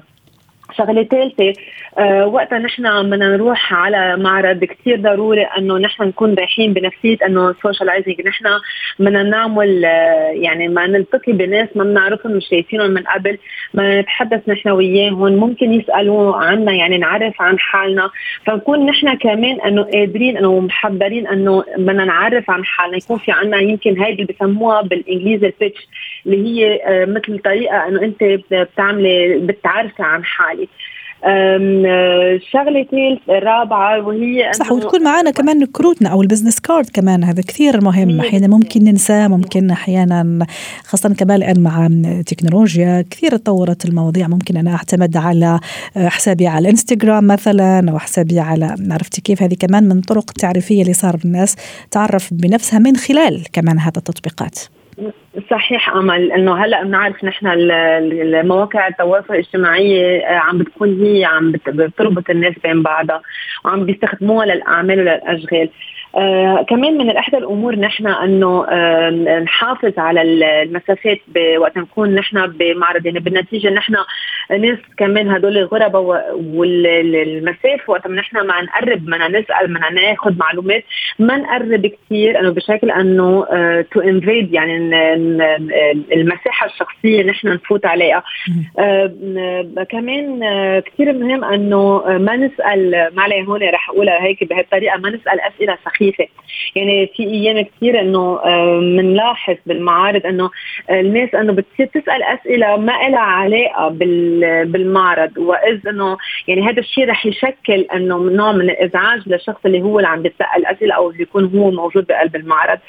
شغله 0.78 1.04
ثالثة. 1.04 1.54
آه 1.98 2.28
وقتها 2.28 2.60
نحن 2.60 2.84
بدنا 3.10 3.28
نروح 3.38 3.74
على 3.74 4.18
معرض 4.18 4.64
كثير 4.64 5.02
ضروري 5.02 5.44
إنه 5.44 5.78
نحن 5.78 6.04
نكون 6.04 6.34
رايحين 6.34 6.74
بنفسية 6.74 7.18
إنه 7.26 7.54
socializing 7.64 8.22
نحن 8.28 8.46
بدنا 9.00 9.24
نعمل 9.24 9.86
آه 9.86 10.32
يعني 10.34 10.68
ما 10.68 10.88
نلتقي 10.88 11.32
بناس 11.32 11.68
ما 11.76 11.84
بنعرفهم 11.84 12.32
مش 12.32 12.48
شايفينهم 12.50 12.92
من 12.92 13.04
قبل 13.04 13.38
ما 13.74 14.02
نتحدث 14.02 14.50
نحن 14.50 14.70
وياهم 14.70 15.34
ممكن 15.34 15.74
يسألوا 15.74 16.36
عنا 16.36 16.72
يعني 16.72 16.98
نعرف 16.98 17.42
عن 17.42 17.60
حالنا. 17.60 18.10
فنكون 18.46 18.86
نحن 18.86 19.14
كمان 19.18 19.62
إنه 19.62 19.84
قادرين 19.84 20.38
إنه 20.38 20.60
محضرين 20.60 21.28
إنه 21.28 21.64
بدنا 21.78 22.06
نعرف 22.06 22.50
عن 22.50 22.66
حالنا. 22.66 22.98
يكون 22.98 23.18
في 23.18 23.32
عنا 23.32 23.58
يمكن 23.58 24.02
هيدي 24.02 24.22
اللي 24.22 24.34
بسموها 24.34 24.82
بالإنجليزي 24.82 25.48
ال 25.48 25.54
pitch 25.54 25.88
اللي 26.26 26.48
هي 26.48 26.80
آه 26.86 27.06
مثل 27.06 27.40
طريقة 27.40 27.88
إنه 27.88 28.02
أنت 28.02 28.24
بتعملي 28.52 29.38
بتعرفي 29.38 30.04
عن 30.04 30.24
حالك. 30.24 30.70
شغلة 32.52 32.84
ثالث 32.92 33.30
رابعة 33.30 34.08
وهي 34.08 34.52
صح 34.54 34.72
وتكون 34.72 35.04
معنا 35.04 35.32
كمان 35.32 35.66
كروتنا 35.66 36.10
أو 36.10 36.22
ال 36.22 36.26
business 36.26 36.60
card 36.60 36.90
كمان 36.94 37.24
هذا 37.24 37.42
كثير 37.42 37.84
مهم. 37.84 38.20
أحيانا 38.20 38.48
ممكن 38.48 38.84
ننساه 38.84 39.28
ممكن 39.28 39.72
أحيانا 39.72 40.46
خاصة 40.84 41.14
كمان 41.14 41.38
الآن 41.38 41.60
مع 41.60 41.88
التكنولوجيا 41.88 43.06
كثير 43.12 43.32
تطورت 43.38 43.86
المواضيع. 43.86 44.28
ممكن 44.28 44.58
أنا 44.58 44.72
أعتمد 44.72 45.18
على 45.18 45.60
حسابي 45.98 46.48
على 46.48 46.60
الانستغرام 46.60 47.28
مثلا 47.28 47.92
أو 47.92 48.00
حسابي 48.00 48.40
على 48.40 48.76
عرفتي 48.92 49.22
كيف؟ 49.22 49.44
هذه 49.44 49.56
كمان 49.60 49.84
من 49.84 50.02
طرق 50.02 50.26
التعريفيه 50.30 50.82
اللي 50.82 50.94
صار 50.94 51.18
الناس 51.26 51.56
تعرف 51.92 52.34
بنفسها 52.34 52.80
من 52.80 52.96
خلال 52.96 53.44
كمان 53.54 53.80
هذا 53.80 53.98
التطبيقات. 53.98 54.60
صحيح 55.52 55.90
أمل 55.96 56.32
إنه 56.32 56.66
هلأ 56.66 56.84
بنعرف 56.84 57.24
نحن 57.24 57.48
المواقع 57.48 58.88
التواصل 58.88 59.34
الاجتماعيه 59.34 60.26
آه، 60.26 60.38
عم 60.38 60.58
بتكون 60.58 61.02
هي 61.02 61.26
عم 61.26 61.52
بتربط 61.52 62.30
الناس 62.30 62.54
بين 62.64 62.84
بعضها 62.84 63.22
وعم 63.66 63.86
بيستخدموها 63.86 64.46
للأعمال 64.46 65.00
وللأشغال. 65.00 65.70
آه 66.16 66.66
كمان 66.70 66.98
من 66.98 67.10
إحدى 67.10 67.38
الأمور 67.38 67.76
نحن 67.76 68.08
إنه 68.08 68.66
آه 68.70 69.10
نحافظ 69.40 70.00
على 70.00 70.22
المسافات 70.22 71.20
وقت 71.58 71.78
نكون 71.78 72.16
نحن 72.16 72.48
بمعرض. 72.48 73.06
يعني 73.06 73.20
بالنتيجة 73.20 73.70
نحن 73.70 73.96
ناس 74.60 74.78
كمان 74.98 75.30
هدول 75.30 75.58
الغرباء 75.58 76.02
والمسافه 76.54 77.84
وقت 77.88 78.08
ما 78.08 78.16
نحن 78.16 78.38
ما 78.38 78.62
نقرب 78.62 78.98
بدنا 79.06 79.28
نسأل 79.28 79.68
بدنا 79.68 79.90
ناخذ 79.90 80.38
معلومات 80.38 80.84
ما 81.20 81.38
نقرب 81.38 81.86
كثير 81.86 82.40
إنه 82.40 82.50
بشكل 82.50 82.92
إنه 82.92 83.46
تو 83.92 84.00
آه 84.00 84.04
انفيد 84.04 84.54
يعني 84.54 84.96
المساحة 86.14 86.66
الشخصية 86.66 87.24
نحن 87.24 87.48
نفوت 87.48 87.86
عليها. 87.86 88.24
آه 88.80 89.86
كمان 89.90 90.44
آه 90.44 90.80
كثير 90.80 91.14
مهم 91.14 91.44
إنه 91.44 92.04
ما 92.18 92.36
نسأل 92.36 93.10
ما 93.16 93.22
علي 93.24 93.48
هون 93.48 93.64
رح 93.64 93.90
أقولها 93.90 94.24
هيك 94.24 94.44
بهالطريقة 94.44 94.98
ما 94.98 95.10
نسأل 95.10 95.40
أسئلة 95.42 95.78
سخيفه 95.86 96.01
يعني 96.76 97.12
في 97.16 97.24
أيام 97.24 97.66
كثير 97.66 98.00
إنه 98.02 98.40
بنلاحظ 98.80 99.56
بالمعارض 99.66 100.26
إنه 100.26 100.50
الناس 100.90 101.36
إنه 101.36 101.54
بتصير 101.54 101.86
تسأل 101.86 102.24
أسئلة 102.24 102.78
ما 102.78 102.92
لها 102.92 103.20
علاقة 103.20 103.88
بالمعرض. 104.66 105.38
وإذ 105.38 105.88
إنه 105.88 106.18
يعني 106.48 106.62
هذا 106.62 106.80
الشيء 106.80 107.10
رح 107.10 107.26
يشكل 107.26 107.86
إنه 107.94 108.18
نوع 108.18 108.52
من 108.52 108.62
الإزعاج 108.62 109.22
للشخص 109.28 109.60
اللي 109.66 109.82
هو 109.82 110.00
اللي 110.00 110.10
عم 110.10 110.22
بيتسال 110.22 110.66
أسئلة 110.66 110.96
أو 110.96 111.10
اللي 111.10 111.22
يكون 111.22 111.46
هو 111.56 111.72
موجود 111.72 112.08
بقلب 112.08 112.36
المعرض. 112.36 112.80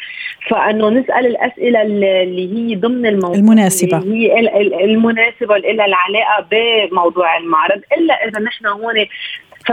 فإنه 0.50 0.90
نسأل 0.90 1.26
الأسئلة 1.26 1.82
اللي 1.82 2.52
هي 2.54 2.76
ضمن 2.76 3.06
الموضوع 3.06 3.38
المناسبة. 3.38 3.98
اللي 3.98 4.32
هي 4.32 4.40
المناسبة 4.84 5.56
اللي 5.56 5.72
لها 5.72 5.86
العلاقة 5.86 6.46
بموضوع 6.50 7.36
المعرض. 7.36 7.80
إلا 7.98 8.28
إذا 8.28 8.40
نحن 8.40 8.66
هون 8.66 8.94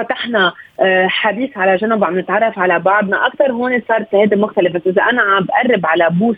فتحنا 0.03 0.53
آه، 0.79 1.07
حديث 1.07 1.57
على 1.57 1.75
جنب 1.75 2.01
وعم 2.01 2.19
نتعرف 2.19 2.59
على 2.59 2.79
بعضنا. 2.79 3.27
أكثر 3.27 3.51
هون 3.51 3.81
صارت 3.88 4.15
هذا 4.15 4.38
مختلف 4.38 4.73
بس 4.73 4.81
إذا 4.88 5.01
أنا 5.01 5.21
عم 5.21 5.43
بقرب 5.43 5.85
على 5.85 6.07
بوس 6.12 6.38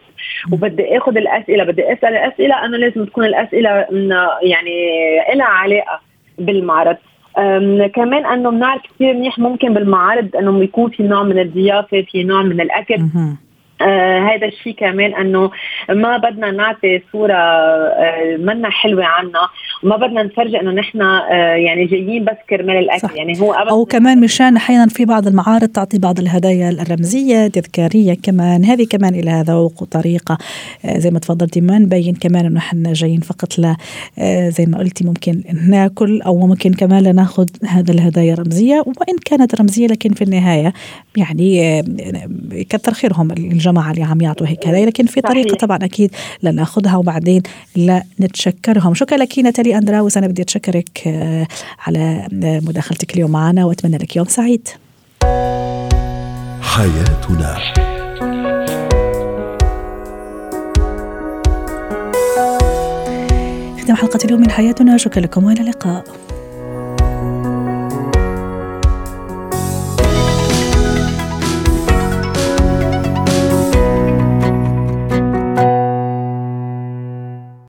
وبدي 0.52 0.98
آخذ 0.98 1.18
الأسئلة 1.18 1.64
بدي 1.64 1.94
أسأل 1.94 2.16
الاسئله 2.16 2.66
أنا 2.66 2.78
لازم 2.78 3.06
تكون 3.06 3.26
الأسئلة 3.26 3.70
يعني 4.42 4.78
لها 5.36 5.46
علاقة 5.46 6.00
بالمعرض. 6.38 6.98
كمان 7.96 8.26
إنه 8.26 8.50
بنعرف 8.50 8.82
كثير 8.82 9.14
منيح 9.14 9.40
ممكن 9.40 9.74
بالمعارض 9.74 10.36
إنه 10.36 10.64
يكون 10.64 10.90
في 10.90 11.04
نوع 11.04 11.24
من 11.24 11.40
الضيافة 11.40 12.02
في 12.02 12.24
نوع 12.24 12.42
من 12.42 12.62
الأكل. 12.62 12.98
هذا 14.30 14.48
الشيء 14.48 14.74
كمان 14.74 15.14
إنه 15.14 15.52
ما 15.90 16.18
بدنا 16.18 16.52
نعطي 16.52 17.02
صورة 17.12 17.34
آه 17.34 18.38
منا 18.40 18.70
حلوة 18.70 19.06
عنا. 19.06 19.40
وما 19.84 19.98
بدنا 19.98 20.24
نفرجي 20.24 20.60
إنه 20.60 20.72
نحن 20.72 21.02
آه 21.02 21.56
يعني 21.56 21.86
جايين 21.86 22.26
بس 22.26 22.38
كرمال 22.50 22.78
الأكل. 22.78 23.02
صح. 23.02 23.16
يعني 23.16 23.42
هو 23.42 23.54
أبدا 23.54 23.72
أو 23.72 23.86
كمان 23.86 24.22
مشان 24.22 24.56
أحيانا 24.56 24.88
في 24.88 25.06
بعض 25.06 25.28
المعارض 25.28 25.68
تعطي 25.68 26.00
بعض 26.00 26.20
الهدايا 26.20 26.70
الرمزية 26.70 27.48
تذكارية 27.48 28.14
كمان. 28.24 28.66
هذه 28.66 28.88
كمان 28.90 29.14
لها 29.14 29.44
ذوق 29.44 29.82
وطريقة. 29.82 30.38
آه 30.86 30.98
زي 30.98 31.12
ما 31.12 31.20
تفضلتي 31.20 31.62
ما 31.62 31.80
نبين 31.80 32.16
كمان 32.16 32.46
إنه 32.46 32.58
إحنا 32.58 32.94
جايين 32.94 33.20
فقط 33.20 33.60
لا 33.60 33.76
آه 34.20 34.50
زي 34.50 34.66
ما 34.66 34.78
قلتي 34.78 35.06
ممكن 35.06 35.44
ناكل 35.70 36.22
أو 36.22 36.48
ممكن 36.48 36.74
كمان 36.74 37.04
لناخذ 37.04 37.48
هذا 37.68 37.94
الهدايا 37.94 38.34
الرمزية. 38.34 38.80
وإن 38.80 39.18
كانت 39.26 39.62
رمزية 39.62 39.88
لكن 39.88 40.10
في 40.10 40.24
النهاية 40.24 40.74
يعني 41.18 41.80
آه، 41.80 41.84
كثر 42.70 42.94
خيرهم 42.94 43.32
الجماعة 43.32 43.71
الجماعة 43.72 43.92
اللي 43.92 44.04
عم 44.04 44.22
يعطوا 44.22 44.48
هيك 44.48 44.68
هذا 44.68 44.86
لكن 44.86 45.06
في 45.06 45.22
طريقة 45.22 45.56
طبعا 45.56 45.78
أكيد 45.82 46.12
لناخذها 46.44 46.96
وبعدين 46.98 47.42
لنتشكرهم. 47.76 48.94
شكرا 48.94 49.18
لك 49.18 49.40
نتالي 49.40 49.78
أندراوس. 49.78 50.18
أنا 50.18 50.28
بدي 50.28 50.42
أتشكرك 50.42 51.08
آه، 51.08 51.48
على 51.88 52.28
مداخلتك 52.68 53.14
اليوم 53.14 53.32
معنا 53.32 53.66
وأتمنى 53.66 53.98
لك 53.98 54.16
يوم 54.16 54.26
سعيد. 54.26 54.68
حياتنا. 56.62 57.58
ختم 63.82 63.96
حلقة 63.96 64.20
اليوم 64.26 64.42
من 64.42 64.52
حياتنا. 64.52 64.98
شكرا 64.98 65.22
لكم 65.22 65.44
وإلى 65.44 65.62
اللقاء. 65.62 66.04